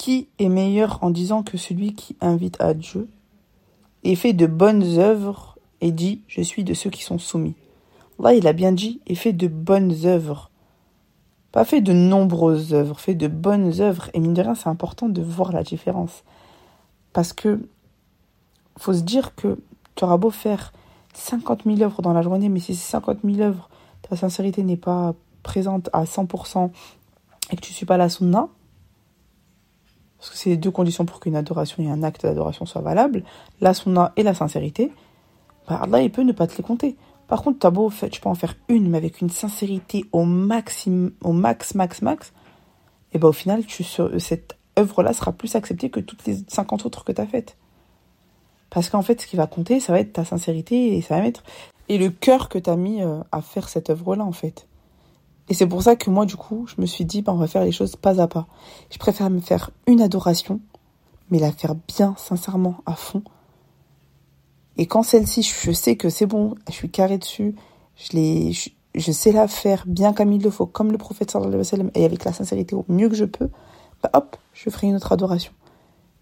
qui 0.03 0.27
est 0.41 0.49
meilleur 0.49 0.99
en 1.03 1.11
disant 1.11 1.45
que 1.45 1.57
celui 1.57 1.95
qui 1.95 2.17
invite 2.21 2.61
à 2.61 2.75
Dieu 2.75 3.09
et 4.03 4.17
fait 4.17 4.33
de 4.33 4.47
bonnes 4.47 4.99
œuvres 4.99 5.57
et 5.81 5.93
dit 5.93 6.23
Je 6.27 6.43
suis 6.43 6.65
de 6.65 6.75
ceux 6.75 6.91
qui 6.91 7.05
sont 7.05 7.19
soumis 7.19 7.55
Là, 8.19 8.35
il 8.35 8.49
a 8.49 8.53
bien 8.53 8.73
dit 8.73 9.01
et 9.07 9.15
fait 9.15 9.33
de 9.33 9.47
bonnes 9.47 10.05
œuvres. 10.05 10.51
Pas 11.53 11.65
fait 11.65 11.81
de 11.81 11.93
nombreuses 11.93 12.75
œuvres, 12.75 12.99
fait 12.99 13.15
de 13.15 13.29
bonnes 13.29 13.81
œuvres. 13.81 14.11
Et 14.13 14.19
mine 14.19 14.35
de 14.35 14.43
rien, 14.43 14.57
c'est 14.57 14.69
important 14.69 15.09
de 15.09 15.23
voir 15.23 15.53
la 15.53 15.63
différence. 15.63 16.25
Parce 17.13 17.33
que 17.33 17.69
faut 18.79 18.95
se 18.95 19.03
dire 19.03 19.37
que 19.37 19.57
tu 19.95 20.03
auras 20.03 20.17
beau 20.17 20.31
faire 20.31 20.73
50 21.15 21.63
000 21.65 21.81
œuvres 21.81 22.03
dans 22.03 22.13
la 22.13 22.23
journée, 22.23 22.49
mais 22.49 22.59
si 22.59 22.75
ces 22.75 22.91
50 22.91 23.19
000 23.23 23.41
œuvres, 23.41 23.71
ta 24.03 24.17
sincérité 24.17 24.65
n'est 24.65 24.77
pas 24.77 25.15
présente 25.45 25.91
à 25.93 26.03
100% 26.03 26.73
et 27.53 27.57
que 27.57 27.61
tu 27.61 27.71
ne 27.71 27.77
suis 27.77 27.87
pas 27.87 27.99
la 27.99 28.09
sunna, 28.09 28.49
parce 30.23 30.31
que 30.31 30.39
c'est 30.39 30.51
les 30.51 30.57
deux 30.57 30.71
conditions 30.71 31.05
pour 31.05 31.19
qu'une 31.19 31.35
adoration 31.35 31.83
et 31.83 31.91
un 31.91 32.05
acte 32.05 32.23
d'adoration 32.23 32.65
soient 32.65 32.81
valables, 32.81 33.25
la 33.61 33.75
sunna 33.75 34.13
et 34.17 34.23
la 34.23 34.35
sincérité, 34.35 34.93
bah 35.69 35.81
Allah, 35.83 36.01
il 36.01 36.13
peut 36.13 36.23
ne 36.23 36.31
pas 36.31 36.47
te 36.47 36.57
les 36.57 36.63
compter. 36.63 36.95
Par 37.27 37.43
contre, 37.43 37.59
t'as 37.59 37.71
beau, 37.71 37.91
tu 37.91 38.21
peux 38.21 38.29
en 38.29 38.37
faire 38.37 38.55
une, 38.69 38.89
mais 38.89 38.99
avec 38.99 39.21
une 39.21 39.31
sincérité 39.31 40.05
au 40.13 40.23
maximum, 40.25 41.11
au 41.23 41.33
max, 41.33 41.75
max, 41.75 42.03
max, 42.03 42.33
et 43.13 43.19
bah 43.19 43.27
au 43.27 43.33
final, 43.33 43.67
tu, 43.67 43.83
cette 43.83 44.57
œuvre-là 44.79 45.13
sera 45.13 45.33
plus 45.33 45.57
acceptée 45.57 45.91
que 45.91 45.99
toutes 45.99 46.25
les 46.25 46.37
50 46.47 46.87
autres 46.87 47.03
que 47.03 47.11
tu 47.11 47.21
as 47.21 47.27
faites. 47.27 47.57
Parce 48.71 48.91
qu'en 48.91 49.03
fait, 49.03 49.21
ce 49.21 49.27
qui 49.27 49.35
va 49.35 49.49
compter, 49.49 49.81
ça 49.81 49.93
va 49.93 49.99
être 49.99 50.13
ta 50.13 50.25
sincérité 50.25 50.97
et 50.97 51.03
ça 51.03 51.19
va 51.19 51.27
être 51.27 51.43
et 51.89 51.99
le 51.99 52.11
cœur 52.11 52.49
que 52.49 52.61
tu 52.61 52.71
as 52.71 52.77
mis 52.77 53.03
euh, 53.03 53.25
à 53.33 53.43
faire 53.43 53.69
cette 53.69 53.91
œuvre-là, 53.91 54.23
en 54.23 54.31
fait. 54.31 54.69
Et 55.49 55.55
c'est 55.55 55.67
pour 55.67 55.83
ça 55.83 55.97
que 55.97 56.09
moi, 56.11 56.25
du 56.25 56.37
coup, 56.37 56.67
je 56.67 56.81
me 56.81 56.87
suis 56.87 57.05
dit, 57.05 57.23
bah, 57.23 57.33
on 57.33 57.37
va 57.37 57.47
faire 57.47 57.65
les 57.65 57.73
choses 57.73 57.97
pas 57.97 58.21
à 58.21 58.29
pas. 58.29 58.47
Je 58.91 58.99
préfère 58.99 59.29
me 59.31 59.41
faire 59.41 59.71
une 59.87 60.01
adoration, 60.01 60.61
mais 61.31 61.39
la 61.39 61.53
faire 61.53 61.75
bien, 61.75 62.15
sincèrement, 62.17 62.77
à 62.87 62.95
fond. 62.95 63.23
Et 64.77 64.87
quand 64.87 65.03
celle-ci, 65.03 65.43
je 65.43 65.73
sais 65.73 65.97
que 65.97 66.09
c'est 66.09 66.27
bon, 66.27 66.55
je 66.69 66.73
suis 66.73 66.91
carré 66.91 67.19
dessus, 67.19 67.55
je, 67.97 68.71
je, 68.95 69.13
sais 69.13 69.33
la 69.33 69.49
faire 69.49 69.85
bien 69.87 70.13
comme 70.13 70.33
il 70.33 70.43
le 70.43 70.51
faut, 70.51 70.67
comme 70.67 70.93
le 70.93 70.99
prophète 70.99 71.31
sallallahu 71.31 71.55
alayhi 71.55 71.67
wa 71.67 71.71
sallam, 71.71 71.91
et 71.95 72.05
avec 72.05 72.25
la 72.25 72.33
sincérité 72.33 72.75
au 72.75 72.85
mieux 72.89 73.09
que 73.09 73.15
je 73.15 73.27
peux, 73.27 73.51
bah 74.03 74.11
hop, 74.15 74.37
je 74.55 74.71
ferai 74.71 74.87
une 74.87 74.97
autre 74.97 75.13
adoration. 75.13 75.53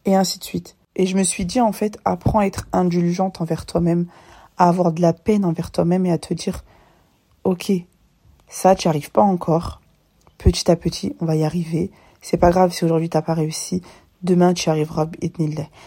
Et 0.05 0.17
ainsi 0.17 0.39
de 0.39 0.45
suite. 0.45 0.77
Et 0.97 1.07
je 1.07 1.17
me 1.17 1.23
suis 1.23 1.45
dit, 1.45 1.61
en 1.61 1.73
fait, 1.73 1.99
apprends 2.05 2.41
à 2.41 2.47
être 2.47 2.67
indulgente 2.73 3.41
envers 3.41 3.67
toi-même, 3.67 4.07
à 4.57 4.69
avoir 4.69 4.93
de 4.93 5.01
la 5.01 5.13
peine 5.13 5.45
envers 5.45 5.71
toi-même 5.71 6.05
et 6.07 6.13
à 6.13 6.19
te 6.19 6.35
dire, 6.35 6.65
ok, 7.45 7.73
ça, 8.51 8.75
tu 8.75 8.89
n'y 8.89 8.91
arrives 8.91 9.13
pas 9.13 9.23
encore. 9.23 9.81
Petit 10.37 10.69
à 10.71 10.77
petit, 10.77 11.15
on 11.21 11.25
va 11.25 11.37
y 11.37 11.45
arriver. 11.45 11.93
C'est 12.21 12.37
pas 12.37 12.51
grave 12.51 12.73
si 12.73 12.85
aujourd'hui 12.85 13.09
t'as 13.09 13.23
pas 13.23 13.33
réussi. 13.33 13.81
Demain, 14.23 14.53
tu 14.53 14.67
y 14.67 14.71
arriveras, 14.71 15.09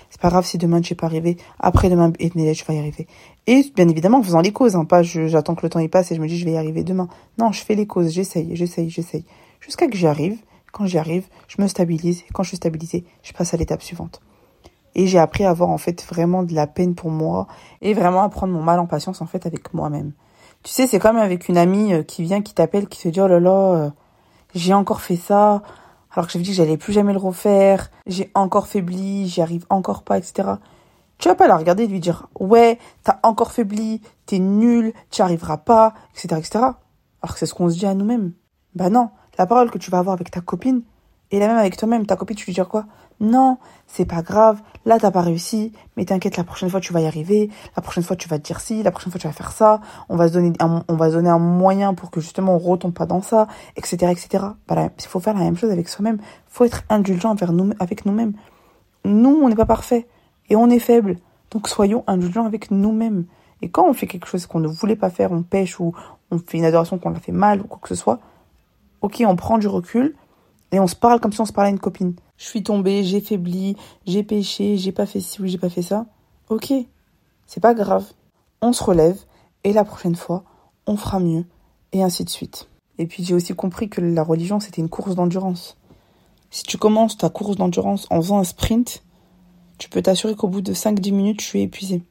C'est 0.10 0.22
pas 0.22 0.30
grave 0.30 0.46
si 0.46 0.58
demain 0.58 0.80
tu 0.80 0.94
es 0.94 0.96
pas 0.96 1.06
arrivé. 1.06 1.38
Après 1.60 1.90
demain, 1.90 2.12
tu 2.12 2.66
vas 2.66 2.74
y 2.74 2.80
arriver. 2.80 3.06
Et 3.48 3.70
bien 3.76 3.88
évidemment, 3.90 4.20
en 4.20 4.24
faisant 4.24 4.40
les 4.40 4.54
causes, 4.54 4.78
hein, 4.78 4.86
pas 4.86 5.04
j'attends 5.04 5.56
que 5.56 5.64
le 5.64 5.70
temps 5.70 5.80
y 5.80 5.90
passe 5.90 6.12
et 6.12 6.16
je 6.16 6.22
me 6.22 6.28
dis 6.28 6.40
je 6.40 6.46
vais 6.46 6.54
y 6.54 6.58
arriver 6.58 6.84
demain. 6.86 7.10
Non, 7.38 7.52
je 7.52 7.62
fais 7.62 7.76
les 7.76 7.86
causes, 7.86 8.12
j'essaye, 8.12 8.56
j'essaye, 8.56 8.90
j'essaye. 8.90 9.26
Jusqu'à 9.60 9.88
que 9.88 9.98
j'y 9.98 10.08
arrive. 10.08 10.40
Quand 10.72 10.88
j'y 10.88 10.98
arrive, 10.98 11.28
je 11.48 11.62
me 11.62 11.68
stabilise. 11.68 12.24
Quand 12.34 12.42
je 12.44 12.48
suis 12.48 12.58
stabilisée, 12.58 13.04
je 13.22 13.34
passe 13.34 13.54
à 13.54 13.58
l'étape 13.58 13.84
suivante. 13.84 14.22
Et 14.96 15.06
j'ai 15.06 15.20
appris 15.20 15.44
à 15.44 15.52
avoir 15.52 15.70
en 15.70 15.78
fait 15.78 16.04
vraiment 16.04 16.42
de 16.44 16.54
la 16.54 16.66
peine 16.66 16.96
pour 16.96 17.12
moi 17.12 17.48
et 17.82 17.94
vraiment 17.94 18.24
à 18.24 18.30
prendre 18.30 18.54
mon 18.54 18.64
mal 18.64 18.80
en 18.80 18.88
patience 18.88 19.22
en 19.22 19.28
fait 19.28 19.46
avec 19.46 19.74
moi-même. 19.74 20.14
Tu 20.64 20.72
sais, 20.72 20.88
c'est 20.88 21.00
comme 21.00 21.18
avec 21.18 21.50
une 21.50 21.58
amie 21.58 21.94
euh, 21.94 22.04
qui 22.04 22.24
vient, 22.24 22.42
qui 22.42 22.54
t'appelle, 22.54 22.88
qui 22.88 23.00
se 23.00 23.10
dit 23.10 23.20
oh 23.20 23.28
là 23.28 23.40
là, 23.40 23.74
euh, 23.76 23.90
j'ai 24.56 24.74
encore 24.74 25.02
fait 25.02 25.18
ça, 25.18 25.62
alors 26.12 26.28
que 26.28 26.32
j'avais 26.32 26.44
dit 26.44 26.52
que 26.52 26.56
j'allais 26.56 26.78
plus 26.78 26.94
jamais 26.94 27.12
le 27.12 27.20
refaire, 27.20 27.92
j'ai 28.08 28.32
encore 28.34 28.68
faibli, 28.68 29.28
j'y 29.28 29.42
arrive 29.42 29.66
encore 29.70 30.04
pas, 30.04 30.18
etc. 30.18 30.52
Tu 31.18 31.28
vas 31.28 31.36
pas 31.36 31.48
la 31.48 31.58
regarder 31.58 31.84
et 31.84 31.88
lui 31.88 32.00
dire 32.00 32.28
ouais, 32.40 32.80
t'as 33.04 33.20
encore 33.24 33.52
faibli, 33.52 34.02
t'es 34.26 34.40
nul, 34.40 34.94
tu 35.12 35.22
arriveras 35.22 35.58
pas, 35.58 35.94
etc., 36.16 36.40
etc. 36.40 36.50
Alors 37.22 37.34
que 37.34 37.40
c'est 37.40 37.46
ce 37.46 37.54
qu'on 37.54 37.70
se 37.70 37.78
dit 37.78 37.86
à 37.86 37.94
nous-mêmes. 37.94 38.32
Bah 38.74 38.90
non, 38.90 39.10
la 39.38 39.46
parole 39.46 39.70
que 39.70 39.78
tu 39.78 39.92
vas 39.92 40.00
avoir 40.00 40.14
avec 40.14 40.32
ta 40.32 40.42
copine 40.42 40.82
et 41.34 41.40
la 41.40 41.48
même 41.48 41.58
avec 41.58 41.76
toi-même. 41.76 42.06
Ta 42.06 42.16
copine, 42.16 42.38
tu 42.38 42.46
lui 42.46 42.54
dis 42.54 42.62
quoi? 42.70 42.86
Non, 43.20 43.58
c'est 43.88 44.06
pas 44.06 44.22
grave, 44.22 44.62
là 44.86 44.98
t'as 45.00 45.12
pas 45.12 45.22
réussi, 45.22 45.72
mais 45.96 46.06
t'inquiète, 46.06 46.36
la 46.36 46.44
prochaine 46.44 46.70
fois 46.70 46.80
tu 46.80 46.94
vas 46.94 47.02
y 47.02 47.06
arriver, 47.06 47.50
la 47.76 47.82
prochaine 47.82 48.04
fois 48.04 48.16
tu 48.16 48.28
vas 48.28 48.38
te 48.38 48.44
dire 48.44 48.60
ci, 48.60 48.84
la 48.84 48.92
prochaine 48.92 49.12
fois 49.12 49.20
tu 49.20 49.28
vas 49.28 49.34
faire 49.34 49.52
ça, 49.52 49.82
on 50.10 50.16
va 50.16 50.28
se 50.28 50.34
donner 50.34 50.52
un, 50.60 50.84
on 50.88 50.96
va 50.96 51.10
donner 51.10 51.30
un 51.30 51.40
moyen 51.40 51.94
pour 51.94 52.12
que 52.12 52.20
justement 52.20 52.56
on 52.56 52.58
retombe 52.58 52.94
pas 52.94 53.06
dans 53.06 53.22
ça, 53.22 53.48
etc., 53.78 54.12
etc. 54.12 54.46
Bah, 54.68 54.90
il 54.98 55.06
faut 55.06 55.20
faire 55.20 55.36
la 55.36 55.42
même 55.42 55.56
chose 55.56 55.72
avec 55.72 55.90
soi-même, 55.90 56.18
faut 56.48 56.66
être 56.66 56.84
indulgent 56.90 57.36
nous, 57.52 57.72
avec 57.80 58.06
nous-mêmes. 58.06 58.34
Nous, 59.06 59.40
on 59.42 59.48
n'est 59.48 59.56
pas 59.56 59.66
parfait, 59.66 60.08
et 60.50 60.56
on 60.56 60.70
est 60.70 60.80
faible, 60.80 61.18
donc 61.52 61.68
soyons 61.68 62.04
indulgents 62.08 62.46
avec 62.46 62.72
nous-mêmes. 62.72 63.26
Et 63.62 63.70
quand 63.70 63.88
on 63.88 63.94
fait 63.94 64.08
quelque 64.08 64.28
chose 64.28 64.48
qu'on 64.48 64.60
ne 64.60 64.68
voulait 64.68 64.96
pas 64.96 65.10
faire, 65.10 65.32
on 65.32 65.44
pêche 65.44 65.80
ou 65.80 65.94
on 66.32 66.40
fait 66.40 66.58
une 66.58 66.66
adoration 66.66 66.98
qu'on 66.98 67.14
a 67.14 67.20
fait 67.20 67.32
mal 67.32 67.62
ou 67.62 67.66
quoi 67.66 67.80
que 67.82 67.90
ce 67.90 67.96
soit, 67.96 68.20
ok, 69.02 69.24
on 69.26 69.36
prend 69.36 69.58
du 69.58 69.68
recul, 69.68 70.16
et 70.74 70.80
on 70.80 70.88
se 70.88 70.96
parle 70.96 71.20
comme 71.20 71.32
si 71.32 71.40
on 71.40 71.46
se 71.46 71.54
parlait 71.54 71.70
à 71.70 71.72
une 71.72 71.80
copine. 71.80 72.16
Je 72.36 72.46
suis 72.46 72.64
tombée, 72.64 73.04
j'ai 73.04 73.22
faibli, 73.22 73.78
j'ai 74.08 74.24
péché, 74.24 74.76
j'ai 74.76 74.92
pas 74.92 75.06
fait 75.06 75.20
ci 75.20 75.40
ou 75.40 75.46
j'ai 75.46 75.60
pas 75.60 75.70
fait 75.70 75.84
ça. 75.84 76.08
Ok, 76.50 76.74
c'est 77.46 77.60
pas 77.60 77.76
grave. 77.76 78.12
On 78.60 78.74
se 78.74 78.84
relève 78.84 79.20
et 79.64 79.72
la 79.72 79.84
prochaine 79.84 80.16
fois, 80.16 80.44
on 80.88 80.98
fera 80.98 81.20
mieux 81.20 81.46
et 81.92 82.02
ainsi 82.02 82.26
de 82.26 82.30
suite. 82.30 82.70
Et 82.98 83.06
puis 83.06 83.24
j'ai 83.24 83.36
aussi 83.36 83.54
compris 83.54 83.88
que 83.88 84.02
la 84.02 84.24
religion, 84.24 84.60
c'était 84.60 84.82
une 84.82 84.90
course 84.90 85.14
d'endurance. 85.14 85.78
Si 86.50 86.64
tu 86.64 86.80
commences 86.80 87.18
ta 87.18 87.30
course 87.30 87.56
d'endurance 87.56 88.08
en 88.10 88.20
faisant 88.20 88.40
un 88.40 88.44
sprint, 88.44 89.04
tu 89.78 89.90
peux 89.90 90.02
t'assurer 90.02 90.36
qu'au 90.36 90.48
bout 90.48 90.62
de 90.62 90.74
5-10 90.74 91.14
minutes, 91.14 91.40
tu 91.40 91.60
es 91.60 91.64
épuisé. 91.64 92.02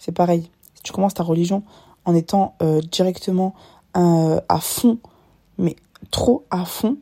C'est 0.00 0.10
pareil. 0.10 0.50
Si 0.74 0.82
tu 0.82 0.92
commences 0.92 1.14
ta 1.14 1.22
religion 1.22 1.62
en 2.04 2.14
étant 2.16 2.56
euh, 2.60 2.80
directement 2.80 3.54
euh, 3.96 4.40
à 4.48 4.58
fond, 4.58 4.98
mais 5.58 5.76
trop 6.10 6.44
à 6.50 6.64
fond, 6.64 6.98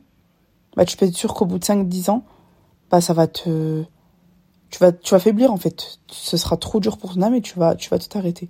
bah, 0.75 0.85
tu 0.85 0.97
peux 0.97 1.05
être 1.05 1.15
sûr 1.15 1.33
qu'au 1.33 1.45
bout 1.45 1.59
de 1.59 1.65
5-10 1.65 2.09
ans, 2.09 2.23
bah, 2.89 3.01
ça 3.01 3.13
va 3.13 3.27
te, 3.27 3.83
tu 4.69 4.79
vas, 4.79 4.91
tu 4.91 5.11
vas 5.13 5.19
faiblir, 5.19 5.51
en 5.51 5.57
fait. 5.57 5.99
Ce 6.07 6.37
sera 6.37 6.57
trop 6.57 6.79
dur 6.79 6.97
pour 6.97 7.13
ton 7.13 7.21
âme 7.21 7.35
et 7.35 7.41
tu 7.41 7.57
vas, 7.57 7.75
tu 7.75 7.89
vas 7.89 7.99
tout 7.99 8.17
arrêter. 8.17 8.49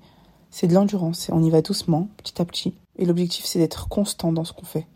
C'est 0.52 0.68
de 0.68 0.74
l'endurance. 0.74 1.30
On 1.32 1.44
y 1.44 1.50
va 1.50 1.62
doucement, 1.62 2.08
petit 2.18 2.42
à 2.42 2.46
petit. 2.46 2.76
Et 2.98 3.06
l'objectif, 3.06 3.46
c'est 3.46 3.60
d'être 3.60 3.90
constant 3.90 4.32
dans 4.32 4.44
ce 4.44 4.54
qu'on 4.54 4.66
fait. 4.66 4.88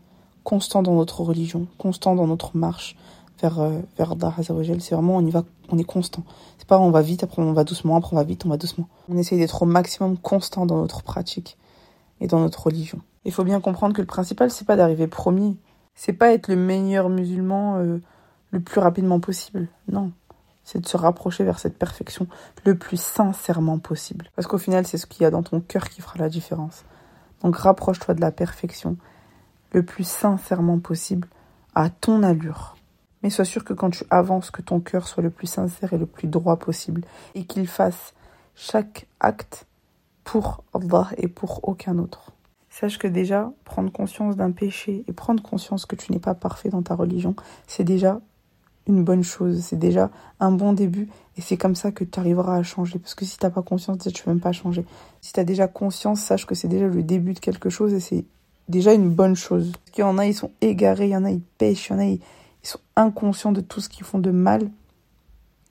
Constant 0.42 0.82
dans 0.82 0.94
notre 0.94 1.20
religion, 1.20 1.66
constant 1.78 2.14
dans 2.14 2.26
notre 2.26 2.56
marche 2.56 2.96
vers, 3.40 3.60
euh, 3.60 3.80
vers 3.96 4.14
C'est 4.40 4.94
vraiment, 4.94 5.16
on 5.16 5.26
y 5.26 5.30
va, 5.30 5.44
on 5.70 5.78
est 5.78 5.84
constant. 5.84 6.24
C'est 6.58 6.66
pas 6.66 6.78
on 6.78 6.90
va 6.90 7.02
vite, 7.02 7.22
après 7.22 7.42
on 7.42 7.52
va 7.52 7.64
doucement, 7.64 7.96
après 7.96 8.14
on 8.14 8.16
va 8.16 8.24
vite, 8.24 8.44
on 8.46 8.48
va 8.48 8.56
doucement. 8.56 8.88
On 9.08 9.16
essaye 9.16 9.38
d'être 9.38 9.62
au 9.62 9.66
maximum 9.66 10.16
constant 10.18 10.66
dans 10.66 10.76
notre 10.76 11.02
pratique 11.02 11.58
et 12.20 12.26
dans 12.26 12.40
notre 12.40 12.64
religion. 12.64 13.00
Il 13.24 13.32
faut 13.32 13.44
bien 13.44 13.60
comprendre 13.60 13.94
que 13.94 14.00
le 14.00 14.06
principal, 14.06 14.50
c'est 14.50 14.66
pas 14.66 14.76
d'arriver 14.76 15.06
premier 15.06 15.56
c'est 16.02 16.14
pas 16.14 16.32
être 16.32 16.48
le 16.48 16.56
meilleur 16.56 17.10
musulman 17.10 17.76
euh, 17.76 18.00
le 18.52 18.60
plus 18.60 18.80
rapidement 18.80 19.20
possible. 19.20 19.68
Non. 19.86 20.12
C'est 20.64 20.80
de 20.80 20.86
se 20.86 20.96
rapprocher 20.96 21.44
vers 21.44 21.58
cette 21.58 21.76
perfection 21.76 22.26
le 22.64 22.74
plus 22.74 22.98
sincèrement 22.98 23.78
possible. 23.78 24.30
Parce 24.34 24.48
qu'au 24.48 24.56
final, 24.56 24.86
c'est 24.86 24.96
ce 24.96 25.04
qu'il 25.04 25.24
y 25.24 25.26
a 25.26 25.30
dans 25.30 25.42
ton 25.42 25.60
cœur 25.60 25.90
qui 25.90 26.00
fera 26.00 26.18
la 26.18 26.30
différence. 26.30 26.86
Donc 27.42 27.54
rapproche-toi 27.54 28.14
de 28.14 28.22
la 28.22 28.30
perfection 28.30 28.96
le 29.72 29.82
plus 29.82 30.08
sincèrement 30.08 30.78
possible 30.78 31.28
à 31.74 31.90
ton 31.90 32.22
allure. 32.22 32.78
Mais 33.22 33.28
sois 33.28 33.44
sûr 33.44 33.62
que 33.62 33.74
quand 33.74 33.90
tu 33.90 34.04
avances, 34.08 34.50
que 34.50 34.62
ton 34.62 34.80
cœur 34.80 35.06
soit 35.06 35.22
le 35.22 35.28
plus 35.28 35.48
sincère 35.48 35.92
et 35.92 35.98
le 35.98 36.06
plus 36.06 36.28
droit 36.28 36.56
possible 36.56 37.02
et 37.34 37.44
qu'il 37.44 37.68
fasse 37.68 38.14
chaque 38.54 39.06
acte 39.20 39.66
pour 40.24 40.64
Allah 40.72 41.08
et 41.18 41.28
pour 41.28 41.68
aucun 41.68 41.98
autre. 41.98 42.32
Sache 42.70 42.98
que 42.98 43.08
déjà, 43.08 43.52
prendre 43.64 43.90
conscience 43.90 44.36
d'un 44.36 44.52
péché 44.52 45.04
et 45.08 45.12
prendre 45.12 45.42
conscience 45.42 45.86
que 45.86 45.96
tu 45.96 46.12
n'es 46.12 46.20
pas 46.20 46.34
parfait 46.34 46.68
dans 46.68 46.82
ta 46.82 46.94
religion, 46.94 47.34
c'est 47.66 47.84
déjà 47.84 48.20
une 48.86 49.04
bonne 49.04 49.22
chose, 49.22 49.60
c'est 49.60 49.78
déjà 49.78 50.10
un 50.38 50.52
bon 50.52 50.72
début 50.72 51.08
et 51.36 51.40
c'est 51.40 51.56
comme 51.56 51.74
ça 51.74 51.92
que 51.92 52.04
tu 52.04 52.18
arriveras 52.18 52.56
à 52.56 52.62
changer. 52.62 52.98
Parce 52.98 53.14
que 53.14 53.24
si 53.24 53.38
tu 53.38 53.44
n'as 53.44 53.50
pas 53.50 53.62
conscience, 53.62 53.98
tu 53.98 54.08
ne 54.08 54.24
peux 54.24 54.30
même 54.30 54.40
pas 54.40 54.52
changer. 54.52 54.84
Si 55.20 55.32
tu 55.32 55.40
as 55.40 55.44
déjà 55.44 55.68
conscience, 55.68 56.20
sache 56.20 56.46
que 56.46 56.54
c'est 56.54 56.68
déjà 56.68 56.86
le 56.86 57.02
début 57.02 57.34
de 57.34 57.40
quelque 57.40 57.70
chose 57.70 57.92
et 57.92 58.00
c'est 58.00 58.24
déjà 58.68 58.92
une 58.92 59.10
bonne 59.10 59.36
chose. 59.36 59.72
Parce 59.72 59.90
qu'il 59.90 60.02
y 60.02 60.06
en 60.06 60.18
a, 60.18 60.26
ils 60.26 60.34
sont 60.34 60.52
égarés, 60.60 61.06
il 61.06 61.10
y 61.10 61.16
en 61.16 61.24
a, 61.24 61.30
ils 61.30 61.42
pêchent, 61.42 61.88
il 61.88 61.92
y 61.92 61.96
en 61.96 61.98
a, 61.98 62.04
ils, 62.04 62.20
ils 62.62 62.68
sont 62.68 62.80
inconscients 62.96 63.52
de 63.52 63.60
tout 63.60 63.80
ce 63.80 63.88
qu'ils 63.88 64.04
font 64.04 64.18
de 64.18 64.30
mal 64.30 64.70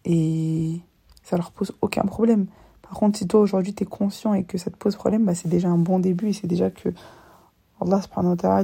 et 0.06 0.80
ça 1.24 1.38
leur 1.38 1.52
pose 1.52 1.72
aucun 1.82 2.04
problème. 2.04 2.48
Par 2.90 2.98
contre, 2.98 3.20
si 3.20 3.28
toi 3.28 3.40
aujourd'hui 3.40 3.76
tu 3.76 3.84
es 3.84 3.86
conscient 3.86 4.34
et 4.34 4.44
que 4.44 4.58
ça 4.58 4.72
te 4.72 4.76
pose 4.76 4.96
problème, 4.96 5.24
bah, 5.24 5.36
c'est 5.36 5.48
déjà 5.48 5.70
un 5.70 5.78
bon 5.78 6.00
début 6.00 6.30
et 6.30 6.34
c'est 6.34 6.48
déjà 6.48 6.72
que 6.72 6.90
Allah 7.80 8.02
subhanahu 8.02 8.36
wa 8.44 8.64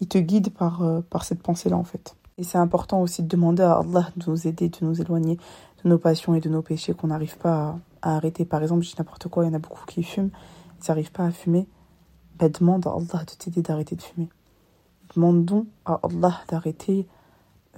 il, 0.00 0.06
te 0.06 0.18
guide 0.18 0.50
par, 0.50 0.82
euh, 0.82 1.00
par 1.00 1.24
cette 1.24 1.42
pensée-là 1.42 1.76
en 1.76 1.84
fait. 1.84 2.14
Et 2.36 2.44
c'est 2.44 2.58
important 2.58 3.00
aussi 3.00 3.22
de 3.22 3.28
demander 3.28 3.62
à 3.62 3.78
Allah 3.78 4.10
de 4.16 4.30
nous 4.30 4.46
aider, 4.46 4.68
de 4.68 4.76
nous 4.82 5.00
éloigner 5.00 5.38
de 5.82 5.88
nos 5.88 5.98
passions 5.98 6.34
et 6.34 6.40
de 6.40 6.48
nos 6.50 6.60
péchés 6.60 6.92
qu'on 6.92 7.08
n'arrive 7.08 7.38
pas 7.38 7.78
à, 8.02 8.16
arrêter. 8.16 8.44
Par 8.44 8.62
exemple, 8.62 8.82
je 8.82 8.90
dis 8.90 8.96
n'importe 8.98 9.28
quoi, 9.28 9.44
il 9.44 9.48
y 9.48 9.50
en 9.50 9.54
a 9.54 9.58
beaucoup 9.58 9.84
qui 9.86 10.02
fument, 10.02 10.30
ils 10.80 10.88
n'arrivent 10.88 11.12
pas 11.12 11.24
à 11.24 11.30
fumer. 11.30 11.66
Bah, 12.38 12.50
demande 12.50 12.86
à 12.86 12.90
Allah 12.90 13.24
de 13.24 13.32
t'aider 13.36 13.62
d'arrêter 13.62 13.96
de 13.96 14.02
fumer. 14.02 14.28
Demandons 15.14 15.66
à 15.86 16.00
Allah 16.02 16.38
d'arrêter 16.48 17.06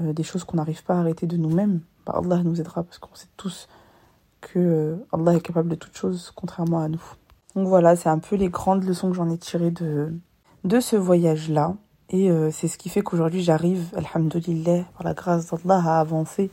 euh, 0.00 0.12
des 0.12 0.24
choses 0.24 0.42
qu'on 0.42 0.56
n'arrive 0.56 0.82
pas 0.82 0.96
à 0.96 0.98
arrêter 0.98 1.26
de 1.28 1.36
nous-mêmes. 1.36 1.80
Bah, 2.04 2.20
Allah 2.22 2.42
nous 2.42 2.60
aidera 2.60 2.82
parce 2.82 2.98
qu'on 2.98 3.14
sait 3.14 3.28
tous 3.36 3.68
que 4.40 4.58
euh, 4.58 4.96
Allah 5.12 5.34
est 5.34 5.40
capable 5.40 5.68
de 5.68 5.74
toutes 5.74 5.96
choses, 5.96 6.32
contrairement 6.34 6.80
à 6.80 6.88
nous. 6.88 7.02
Donc 7.56 7.68
voilà, 7.68 7.96
c'est 7.96 8.08
un 8.08 8.18
peu 8.18 8.36
les 8.36 8.48
grandes 8.48 8.84
leçons 8.84 9.10
que 9.10 9.16
j'en 9.16 9.30
ai 9.30 9.38
tirées 9.38 9.70
de, 9.70 10.12
de 10.64 10.80
ce 10.80 10.96
voyage-là. 10.96 11.74
Et 12.10 12.30
euh, 12.30 12.50
c'est 12.50 12.66
ce 12.66 12.76
qui 12.76 12.88
fait 12.88 13.02
qu'aujourd'hui 13.02 13.42
j'arrive, 13.42 13.86
alhamdoulilah, 13.96 14.84
par 14.96 15.04
la 15.04 15.14
grâce 15.14 15.46
d'Allah, 15.46 15.82
à 15.84 16.00
avancer 16.00 16.50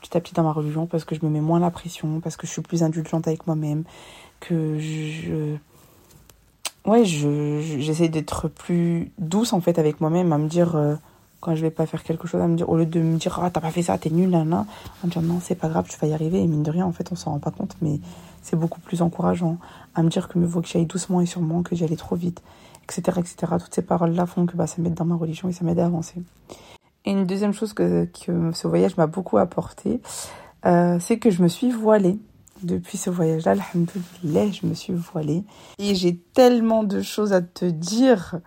petit 0.00 0.16
à 0.16 0.20
petit 0.20 0.34
dans 0.34 0.42
ma 0.42 0.52
religion 0.52 0.86
parce 0.86 1.04
que 1.04 1.14
je 1.14 1.24
me 1.24 1.30
mets 1.30 1.40
moins 1.40 1.60
la 1.60 1.70
pression, 1.70 2.20
parce 2.20 2.36
que 2.36 2.46
je 2.46 2.52
suis 2.52 2.62
plus 2.62 2.82
indulgente 2.82 3.26
avec 3.26 3.46
moi-même, 3.46 3.84
que 4.40 4.78
je... 4.78 5.56
Ouais, 6.84 7.04
je, 7.04 7.60
j'essaie 7.80 8.08
d'être 8.08 8.46
plus 8.48 9.10
douce 9.18 9.52
en 9.52 9.60
fait 9.60 9.78
avec 9.78 10.00
moi-même, 10.00 10.32
à 10.32 10.38
me 10.38 10.48
dire, 10.48 10.76
euh, 10.76 10.94
quand 11.46 11.54
je 11.54 11.62
vais 11.62 11.70
pas 11.70 11.86
faire 11.86 12.02
quelque 12.02 12.26
chose, 12.26 12.40
à 12.40 12.48
me 12.48 12.56
dire, 12.56 12.68
au 12.68 12.76
lieu 12.76 12.86
de 12.86 13.00
me 13.00 13.18
dire, 13.18 13.38
ah, 13.40 13.50
t'as 13.50 13.60
pas 13.60 13.70
fait 13.70 13.82
ça, 13.82 13.96
t'es 13.98 14.10
nul, 14.10 14.30
là, 14.30 14.44
là, 14.44 14.66
à 15.04 15.06
me 15.06 15.26
non, 15.26 15.38
c'est 15.40 15.54
pas 15.54 15.68
grave, 15.68 15.86
tu 15.88 15.96
vas 15.96 16.08
y 16.08 16.12
arriver. 16.12 16.42
Et 16.42 16.46
mine 16.48 16.64
de 16.64 16.70
rien, 16.72 16.84
en 16.84 16.90
fait, 16.90 17.12
on 17.12 17.14
s'en 17.14 17.30
rend 17.30 17.38
pas 17.38 17.52
compte, 17.52 17.76
mais 17.80 18.00
c'est 18.42 18.56
beaucoup 18.56 18.80
plus 18.80 19.00
encourageant 19.00 19.58
à 19.94 20.02
me 20.02 20.08
dire 20.08 20.26
que 20.26 20.40
mieux 20.40 20.46
vaut 20.46 20.60
que 20.60 20.66
j'aille 20.66 20.86
doucement 20.86 21.20
et 21.20 21.26
sûrement 21.26 21.62
que 21.62 21.76
j'allais 21.76 21.94
trop 21.94 22.16
vite, 22.16 22.42
etc., 22.82 23.20
etc. 23.20 23.36
Toutes 23.60 23.72
ces 23.72 23.82
paroles-là 23.82 24.26
font 24.26 24.44
que 24.44 24.56
bah, 24.56 24.66
ça 24.66 24.82
m'aide 24.82 24.94
dans 24.94 25.04
ma 25.04 25.14
religion 25.14 25.48
et 25.48 25.52
ça 25.52 25.64
m'aide 25.64 25.78
à 25.78 25.86
avancer. 25.86 26.20
Et 27.04 27.12
une 27.12 27.26
deuxième 27.26 27.52
chose 27.52 27.74
que, 27.74 28.06
que 28.06 28.50
ce 28.52 28.66
voyage 28.66 28.96
m'a 28.96 29.06
beaucoup 29.06 29.38
apporté, 29.38 30.00
euh, 30.64 30.98
c'est 30.98 31.20
que 31.20 31.30
je 31.30 31.44
me 31.44 31.48
suis 31.48 31.70
voilée. 31.70 32.18
Depuis 32.64 32.98
ce 32.98 33.08
voyage-là, 33.08 33.52
alhamdoulilah, 33.52 34.50
je 34.50 34.66
me 34.66 34.74
suis 34.74 34.94
voilée. 34.94 35.44
Et 35.78 35.94
j'ai 35.94 36.16
tellement 36.34 36.82
de 36.82 37.02
choses 37.02 37.32
à 37.32 37.40
te 37.40 37.66
dire 37.66 38.40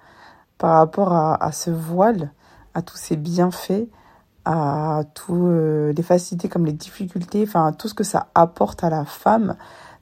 par 0.57 0.79
rapport 0.79 1.13
à, 1.13 1.41
à 1.41 1.53
ce 1.53 1.71
voile, 1.71 2.33
à 2.73 2.82
tous 2.82 2.97
ses 2.97 3.15
bienfaits, 3.15 3.88
à 4.45 5.03
toutes 5.13 5.36
euh, 5.36 5.93
les 5.93 6.03
facilités 6.03 6.49
comme 6.49 6.65
les 6.65 6.73
difficultés, 6.73 7.43
enfin 7.43 7.71
tout 7.73 7.88
ce 7.88 7.93
que 7.93 8.03
ça 8.03 8.27
apporte 8.36 8.84
à 8.84 8.89
la 8.89 9.05
femme. 9.05 9.55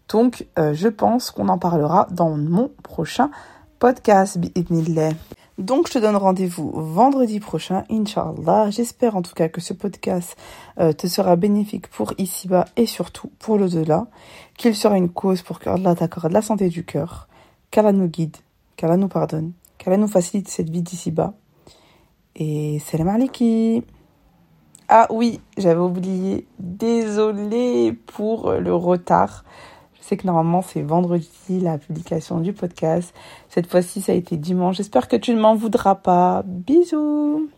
Donc, 0.09 0.47
euh, 0.57 0.73
je 0.73 0.87
pense 0.87 1.31
qu'on 1.31 1.49
en 1.49 1.57
parlera 1.57 2.07
dans 2.11 2.29
mon 2.29 2.71
prochain 2.81 3.29
podcast. 3.79 4.39
Donc, 5.57 5.87
je 5.87 5.93
te 5.93 5.99
donne 5.99 6.15
rendez-vous 6.15 6.71
vendredi 6.71 7.39
prochain, 7.39 7.83
Inch'Allah. 7.89 8.69
J'espère 8.69 9.15
en 9.15 9.21
tout 9.21 9.33
cas 9.33 9.49
que 9.49 9.59
ce 9.59 9.73
podcast 9.73 10.37
euh, 10.79 10.93
te 10.93 11.07
sera 11.07 11.35
bénéfique 11.35 11.89
pour 11.89 12.13
ici-bas 12.17 12.65
et 12.77 12.85
surtout 12.85 13.31
pour 13.39 13.57
l'au-delà. 13.57 14.07
Qu'il 14.57 14.75
sera 14.75 14.97
une 14.97 15.09
cause 15.09 15.41
pour 15.41 15.59
que 15.59 15.69
Allah 15.69 15.95
t'accorde 15.95 16.31
la 16.31 16.41
santé 16.41 16.69
du 16.69 16.85
cœur, 16.85 17.27
qu'Allah 17.71 17.91
nous 17.91 18.07
guide, 18.07 18.37
qu'Allah 18.75 18.97
nous 18.97 19.07
pardonne, 19.07 19.51
qu'Allah 19.77 19.97
nous 19.97 20.07
facilite 20.07 20.47
cette 20.47 20.69
vie 20.69 20.83
d'ici-bas. 20.83 21.33
Et 22.39 22.77
salam 22.85 23.07
alaikum 23.07 23.81
Ah 24.87 25.07
oui, 25.09 25.41
j'avais 25.57 25.79
oublié. 25.79 26.45
Désolée 26.59 27.93
pour 27.93 28.51
le 28.51 28.75
retard. 28.75 29.43
C'est 29.99 30.17
que 30.17 30.27
normalement 30.27 30.61
c'est 30.61 30.83
vendredi 30.83 31.59
la 31.59 31.79
publication 31.79 32.39
du 32.39 32.53
podcast. 32.53 33.11
Cette 33.49 33.65
fois-ci 33.65 34.01
ça 34.01 34.11
a 34.11 34.15
été 34.15 34.37
dimanche. 34.37 34.77
J'espère 34.77 35.07
que 35.07 35.15
tu 35.15 35.33
ne 35.33 35.41
m'en 35.41 35.55
voudras 35.55 35.95
pas. 35.95 36.43
Bisous 36.45 37.49